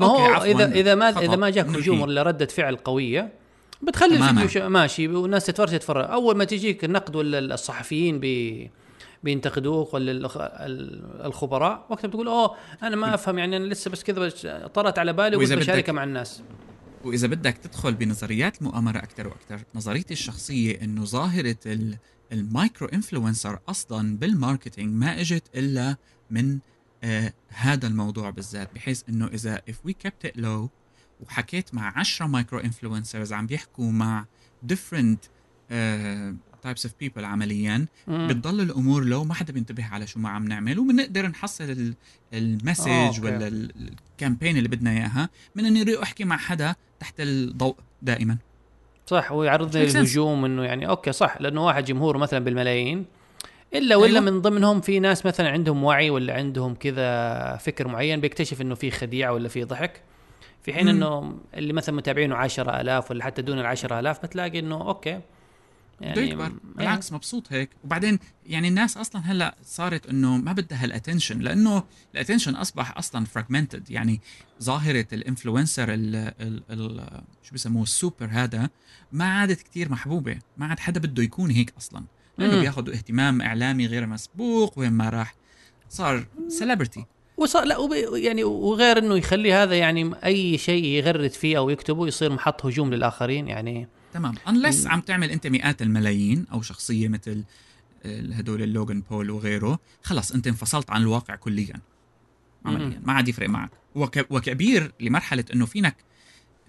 [0.00, 1.66] ما هو اذا إذا ما خطأ، إذا ما جاك.
[1.66, 3.32] هجوم ولا ردة فعل قوية
[3.82, 4.30] بتخلي.
[4.30, 6.10] الفيديو ماشي والناس تتفرج تتفرج.
[6.10, 8.70] أول ما تجيك النقد ولا الصحفيين بي
[9.24, 10.12] بينتقدوك ولا
[11.26, 14.28] الخبراء وقتها بتقول أوه أنا ما أفهم يعني أنا لسه بس كذا
[14.74, 16.42] طرت على بالي وقلت بشاركها مع الناس.
[17.04, 21.96] وإذا بدك تدخل بنظريات المؤامرة أكثر وأكثر نظريتي الشخصية إنه ظاهرة ال-
[22.32, 25.96] ال micro influencer أصلا بال marketing ما إجت إلا
[26.30, 26.58] من
[27.04, 30.68] آه هذا الموضوع بالذات بحيث إنه إذا if we kept it low
[31.20, 34.26] وحكيت مع 10 micro influencers عم بيحكوا مع
[34.72, 35.16] different
[35.70, 36.34] آه
[36.66, 38.28] types of people عمليا مم.
[38.28, 41.94] بتضل الأمور لو ما حدا بينتبه على شو ما عم نعمل وبنقدر نحصل ال-
[42.32, 43.20] آه، ال message okay.
[43.20, 43.72] ولا ال-
[44.12, 48.36] ال campaign اللي بدنا إياها من إني أروح أحكي مع حدا تحت الضوء دائما
[49.10, 49.86] صح ويعرضني.
[49.86, 53.06] للهجوم إنه يعني okay صح لأنه واحد جمهوره مثلا بالملايين
[53.74, 54.20] إلا ولا أيوة.
[54.20, 58.90] من ضمنهم في ناس مثلا عندهم وعي ولا عندهم كذا فكر معين بيكتشف إنه في
[58.90, 60.02] خديعة ولا في ضحك
[60.62, 60.88] في حين.
[60.88, 65.20] إنه اللي مثلا متابعينه 10000 ولا حتى دون ال 10000 بتلاقي إنه okay
[66.00, 67.70] بده يكبر يعني بالعكس مبسوط هيك.
[67.84, 71.82] وبعدين يعني الناس أصلا هلأ صارت إنه ما بدها هال attention لأنه
[72.14, 74.20] ال attention أصبح أصلا fragmented يعني
[74.62, 78.70] ظاهرة ال influencer ال ال ال شو بسموه السوبر هذا
[79.12, 80.38] ما عادت كتير محبوبة.
[80.56, 82.04] ما عاد حدا بده يكون هيك أصلا.
[82.38, 82.60] لأنه مم.
[82.60, 85.34] بياخذوا اهتمام إعلامي غير مسبوق وين ما راح.
[85.88, 87.04] صار celebrity
[87.36, 92.06] وصار لا وب- يعني وغير إنه يخلي هذا يعني أي شيء يغرد فيه أو يكتبه
[92.06, 93.48] يصير محط هجوم للآخرين.
[93.48, 94.34] يعني تمام.
[94.34, 97.44] Unless عم تعمل أنت مئات الملايين أو شخصية مثل
[98.04, 101.74] ال- هدول اللوغان بول وغيره خلص أنت انفصلت عن الواقع كليا.
[102.64, 103.00] عمليا.
[103.04, 103.70] ما عاد يفرق معك.
[103.94, 105.96] وك وكبير لمرحلة إنه فينك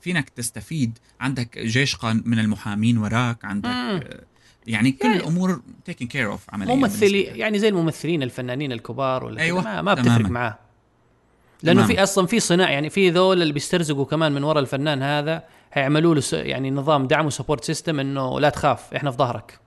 [0.02, 0.98] فينك تستفيد.
[1.20, 3.74] عندك جيش قان من المحامين وراك عندك مم.
[4.04, 4.24] آه،
[4.68, 7.22] يعني كل يعني الأمور taken care of عمليا ممثلي.
[7.22, 10.30] يعني زي الممثلين الفنانين الكبار ولا أيوة، ما, ما بتفرق.
[10.30, 10.60] معاه.
[11.64, 11.88] لأنه.
[11.88, 15.44] في أصلا في صناع يعني في ذول اللي بيسترزقوا كمان من وراء الفنان هذا
[15.74, 19.60] هيعملوا له س- يعني نظام دعم و support system إنه لا تخاف إحنا في ظهرك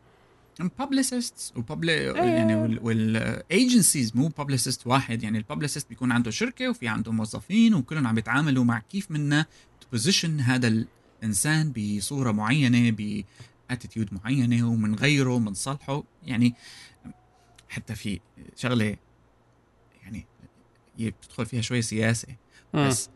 [0.62, 2.12] publicists وببل إيه.
[2.14, 7.74] يعني وال agencies مو publicist واحد يعني ال publicist بيكون عنده شركة وفي عنده موظفين
[7.74, 9.46] وكلهم عم بيتعاملوا مع كيف منا
[9.80, 10.84] نـ position هذا
[11.22, 12.90] الإنسان بصورة معينة
[13.68, 16.54] ب attitude معينة ومنغيره ومنصلحه يعني
[17.68, 18.20] حتى في
[18.56, 18.96] شغلة
[20.98, 22.36] بتدخل فيها شوي سياسة.
[22.74, 22.88] مم.
[22.88, 23.10] بس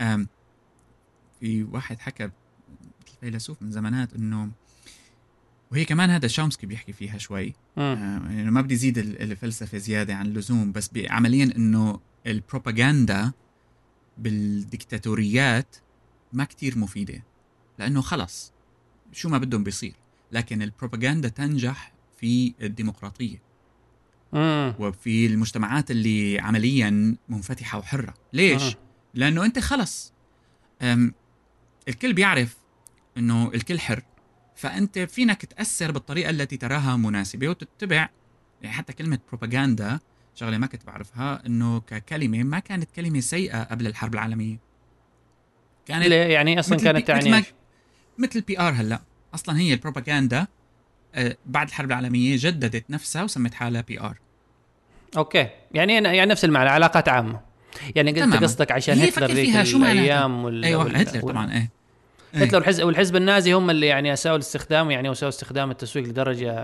[0.00, 0.28] أم
[1.40, 2.30] في واحد حكى
[3.20, 4.50] فيلسوف من زمانات إنه
[5.72, 7.54] وهي كمان هذا شومسكي بيحكي فيها شوي.
[7.78, 7.94] آه،
[8.30, 13.32] يعني ما بدي زيد ال- الفلسفة زيادة عن اللزوم بس عمليا إنه البروباغندا
[14.18, 15.76] بالديكتاتوريات
[16.32, 17.22] ما كتير مفيدة.
[17.78, 18.52] لأنه خلص
[19.12, 19.94] شو ما بدهم بيصير.
[20.32, 23.42] لكن البروباغندا تنجح في الديمقراطية.
[24.32, 24.74] مم.
[24.78, 28.14] وفي المجتمعات اللي عمليا منفتحة وحرة.
[28.32, 28.72] ليش؟ مم.
[29.14, 30.12] لأنه أنت خلص.
[31.88, 32.56] الكل بيعرف
[33.16, 34.02] إنه الكل حر.
[34.56, 38.08] فأنت فينك تأثر بالطريقة التي تراها مناسبة وتتبع.
[38.62, 39.98] يعني حتى كلمة بروباغندا
[40.34, 44.58] شغلة ما كنت بعرفها إنه ككلمة ما كانت كلمة سيئة قبل الحرب العالمية.
[45.86, 47.44] كانت؟ يعني أصلا كانت تعني
[48.18, 49.02] مثل PR هلأ.
[49.34, 50.46] أصلا هي البروباغندا آه،
[51.46, 54.18] بعد الحرب العالمية جددت نفسها وسمت حالها PR
[55.16, 57.40] okay يعني أنا- يعني نفس المعنى علاقات عامة
[57.96, 58.36] يعني تماماً.
[58.36, 61.70] قصدك عشان هي هتلر فيها شو؟ الأيام وال أيوه وال- هتلر طبعا إيه
[62.34, 62.40] إيه.
[62.42, 66.54] هتلر والحزب والحزب النازي هم اللي يعني اساءوا الاستخدام يعني اساءوا استخدام التسويق لدرجة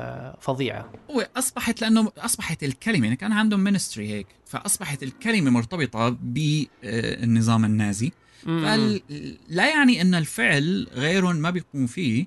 [0.41, 8.13] فظيعة واصبحت لأنه أصبحت الكلمة يعني كان عندهم ministry هيك فأصبحت الكلمة مرتبطة بالنظام النازي
[8.47, 8.65] مم.
[8.65, 9.03] فال...
[9.49, 12.27] لا يعني إن الفعل غير ما بيقوم فيه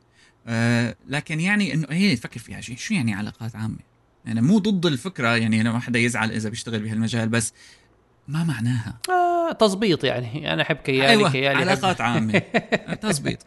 [0.49, 2.61] آه لكن يعني إنه هي تفكر فيها.
[2.61, 3.77] شيء شو يعني علاقات عامة؟
[4.25, 7.53] يعني مو ضد الفكرة يعني لما حدا يزعل ار بيشتغل بهالمجال بس
[8.27, 8.97] ما معناها.
[9.09, 10.53] آه تظبيط يعني.
[10.53, 12.39] أنا أحب كيالي أيوه كيالي علاقات عامة.
[13.01, 13.39] تظبيط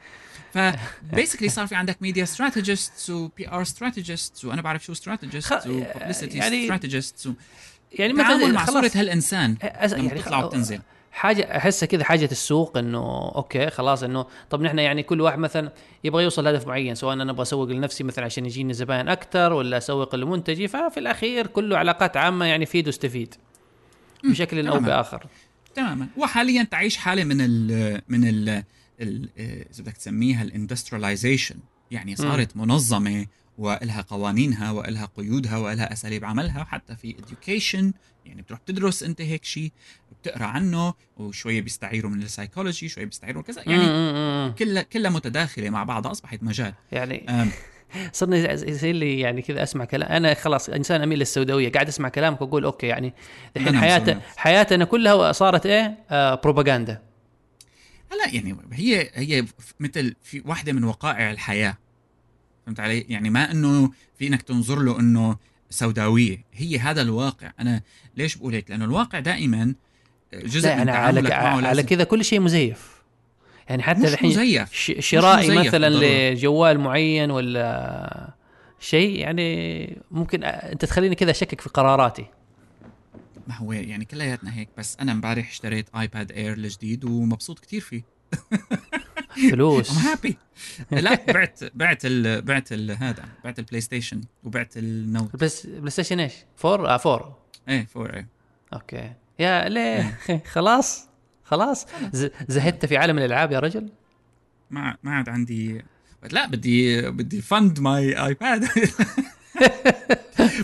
[0.55, 6.39] فبيسكلي صار في عندك ميديا ستراتيجيستس وبي ار ستراتيجيستس وأنا بعرف شو ستراتيجيستس خ- وببليستي
[6.39, 7.29] يعني- ستراتيجيستس
[7.93, 8.65] يعني التعامل مع.
[8.67, 9.57] صورة هالإنسان
[9.97, 10.81] لما تطلع وتنزل
[11.13, 15.73] حاجة أحسها كذا حاجة السوق إنه okay خلاص إنه طب نحن يعني كل واحد مثلا
[16.05, 19.77] يبغى يوصل لهدف معين سواء أنا أبغى أسوق لنفسي مثلا عشان يجيني زباين أكثر ولا
[19.77, 23.35] أسوق لمنتجي ففي الأخير كله علاقات عامة يعني فيد واستفيد
[24.25, 24.81] بشكل أو.
[24.81, 25.27] بآخر.
[25.75, 26.07] تماما.
[26.17, 28.65] وحاليا تعيش حالة من ال من ال
[29.01, 31.57] اذا بدك تسميها؟ ال industrialization
[31.91, 33.27] يعني صارت منظمة
[33.59, 39.45] وإلها قوانينها وإلها قيودها وإلها أساليب عملها حتى في education يعني بتروح تدرس أنت هيك
[39.45, 39.73] شيء
[40.23, 43.63] بتقرأ عنه وشوية بيستعيروا من السايكولوجي شوية بيستعيروا كذا.
[43.67, 46.75] يعني كلها كلها متداخلة مع بعضها أصبحت مجال.
[46.93, 47.51] يعني um،
[48.13, 50.13] صرني يصير لي يعني كذا أسمع كلام.
[50.13, 53.15] أنا خلاص إنسان أميل للسوداوية قاعد أسمع كلامك وأقول okay يعني
[53.57, 54.21] الحين حياتنا.
[54.37, 57.03] حياتنا كلها صارت إيه؟ آه بروباغندا
[58.13, 59.45] هلا يعني هي هي
[59.81, 61.79] مثل في واحدة من وقائع الحياة.
[62.67, 65.37] فهمت علي؟ يعني ما إنه في إنك تنظر له إنه
[65.71, 67.83] سوداوية، هي هذا الواقع، أنا
[68.17, 69.75] ليش بقول هيك؟ لأنه الواقع دائما
[70.35, 73.03] جزء لا من على معه على كذا كل شيء مزيف
[73.69, 74.67] يعني حتى مش الحين
[75.01, 76.31] شرائي مزيف مثلا بالضرورة.
[76.31, 78.35] لجوال معين ولا
[78.81, 82.27] شيء يعني ممكن أنت تخليني كذا أشكك في قراراتي
[83.47, 88.03] ما هو يعني كلياتنا هيك بس أنا امبارح اشتريت ايباد اير الجديد ومبسوط كتير فيه
[89.51, 89.91] فلوس.
[89.91, 90.37] I'm happy
[90.91, 96.33] لا بعت بعت ال بعت ال هذا بعت ال PlayStation وبعت النوت بس PlayStation إيش؟
[96.65, 98.29] 4 آه 4 إيه four إيه.
[98.73, 99.13] okay.
[99.39, 100.19] يا ليه؟
[100.53, 101.09] خلاص
[101.45, 101.87] خلاص.
[102.13, 103.89] ز- زهدت في عالم الألعاب يا رجل؟
[104.71, 105.83] ما ما عاد عندي.
[106.31, 108.69] لا بدي بدي fund my iPad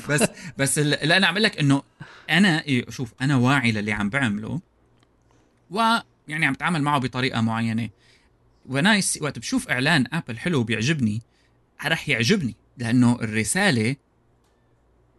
[0.09, 0.23] بس
[0.59, 1.83] بس ال- اللي أنا عم لك إنه
[2.31, 4.61] أنا إيه، شوف أنا واعي للي عم بعمله
[5.71, 7.89] ويعني عم بتعامل معه بطريقة معينة.
[8.69, 11.23] و nice وقت بشوف إعلان Apple حلو بيعجبني
[11.87, 13.97] رح يعجبني لأنه الرسالة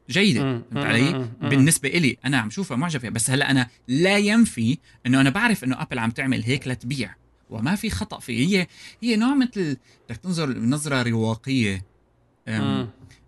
[0.10, 3.10] جيدة فهمت علي؟ بالنسبة إلي أنا عم شوفها معجب فيها.
[3.10, 7.16] بس هلأ أنا لا ينفي إنه أنا بعرف إنه Apple عم تعمل هيك لتبيع.
[7.50, 8.68] وما في خطأ في هي
[9.04, 9.78] هي نوع مثل
[10.10, 11.86] بدك تنظر بنظره رواقية.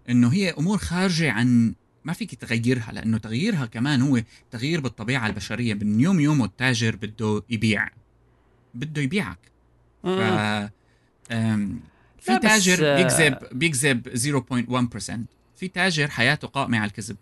[0.10, 5.74] إنه هي أمور خارجة عن ما فيك تغيرها لأنه تغييرها كمان هو تغيير بالطبيعة البشرية
[5.74, 7.90] من يوم يومه التاجر بده يبيع.
[8.74, 9.51] بده يبيعك.
[10.04, 10.08] ف
[12.22, 15.20] في تاجر آه، بيكذب بيكذب 0.1%
[15.56, 17.18] في تاجر حياته قائمة على الكذب.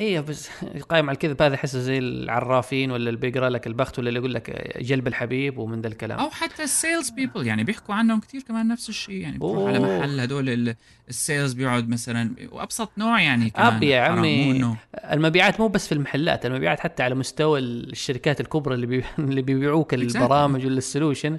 [0.00, 0.48] أيوه بس
[0.88, 4.34] قايم على الكذب هذا احسه زي العرافين ولا اللي بيقرا لك البخت ولا اللي يقول
[4.34, 8.42] لك جلب الحبيب ومن ذا الكلام أو حتى ال sales people يعني بيحكوا عنهم كثير
[8.42, 9.78] كمان نفس الشيء يعني بتروح على.
[9.98, 10.74] محل هدول ال-
[11.08, 14.76] السيلز بيقعد مثلا وأبسط نوع يعني كمان أب يا عمي.
[15.12, 19.04] المبيعات مو بس في المحلات المبيعات حتى على مستوى الشركات الكبرى اللي بي...
[19.18, 21.38] اللي بيبيعوك البرامج ولا السولوشن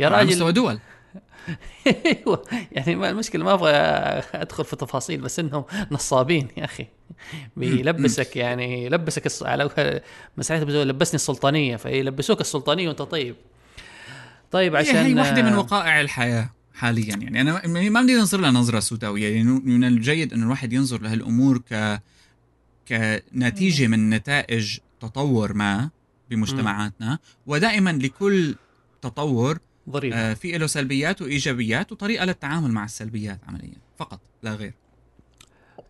[0.00, 0.78] يا على راجل مستوى دول
[2.06, 2.44] أيوه.
[2.72, 3.70] يعني ما المشكلة ما أبغى
[4.34, 6.86] أدخل في تفاصيل بس إنهم نصابين يا أخي.
[7.56, 9.42] بيلبسك يعني يلبسك الص...
[9.42, 10.00] على
[10.36, 13.36] مساعدة بزول لبسني السلطانية فيلبسوك السلطانية وأنت طيب.
[14.50, 17.40] طيب عشان هي واحدة من وقائع الحياة حاليا يعني.
[17.40, 19.28] أنا ما ما بدي انظر لها نظرة سوداوية.
[19.28, 22.02] يعني من الجيد إنه الواحد ينظر لهالأمور ك
[22.88, 25.90] كنتيجة من نتائج تطور ما
[26.30, 27.18] بمجتمعاتنا.
[27.46, 28.54] ودائما لكل
[29.02, 29.58] تطور
[29.90, 34.74] ظريف آه، في له سلبيات وإيجابيات وطريقة للتعامل مع السلبيات عمليا فقط لا غير.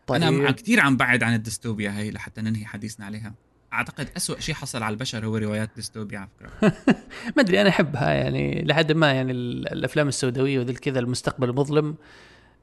[0.06, 0.22] طيب.
[0.22, 3.34] أنا كثير عم بعد عن الديستوبيا هي لحتى ننهي حديثنا عليها.
[3.72, 6.72] أعتقد أسوأ شيء حصل على البشر هو روايات ديستوبيا على فكرة.
[7.36, 11.96] ما أدري أنا أحبها يعني لحد ما يعني ال- الأفلام السوداوية وذي كذا المستقبل المظلم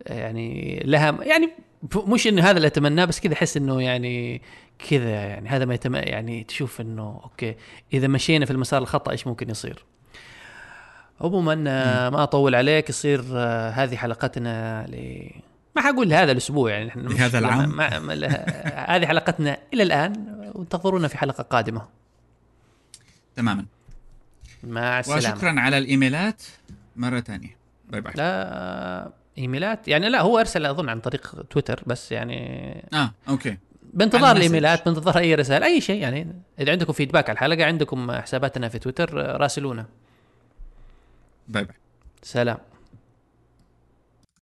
[0.06, 1.50] يعني لها يعني
[1.96, 4.42] مش إنه هذا اللي أتمناه بس كذا أحس إنه يعني
[4.90, 7.56] كذا يعني هذا ما يتم يعني تشوف إنه okay
[7.94, 9.86] إذا مشينا في المسار الخطأ إيش ممكن يصير؟
[11.22, 15.28] عموما آه، ما أطول عليك يصير آه، هذه حلقتنا ل
[15.76, 18.14] ما حقول هذا الأسبوع يعني إحنا لهذا العام؟ ما ما
[18.96, 21.82] هذه حلقتنا إلى الآن وانتظرونا في حلقة قادمة.
[23.36, 23.66] تماما.
[24.64, 25.36] مع السلامة.
[25.36, 26.44] وشكرا على الإيميلات
[26.96, 27.58] مرة ثانية.
[27.90, 28.14] bye bye.
[28.16, 32.40] لا إيميلات يعني لا هو أرسل أظن عن طريق تويتر بس يعني
[32.94, 33.58] آه okay.
[33.94, 38.70] بانتظار الإيميلات بانتظار أي رسائل أي شيء يعني إذا عندكم feedback على الحلقة عندكم حساباتنا
[38.70, 39.86] في تويتر راسلونا.
[41.48, 41.76] bye bye.
[42.24, 42.58] سلام.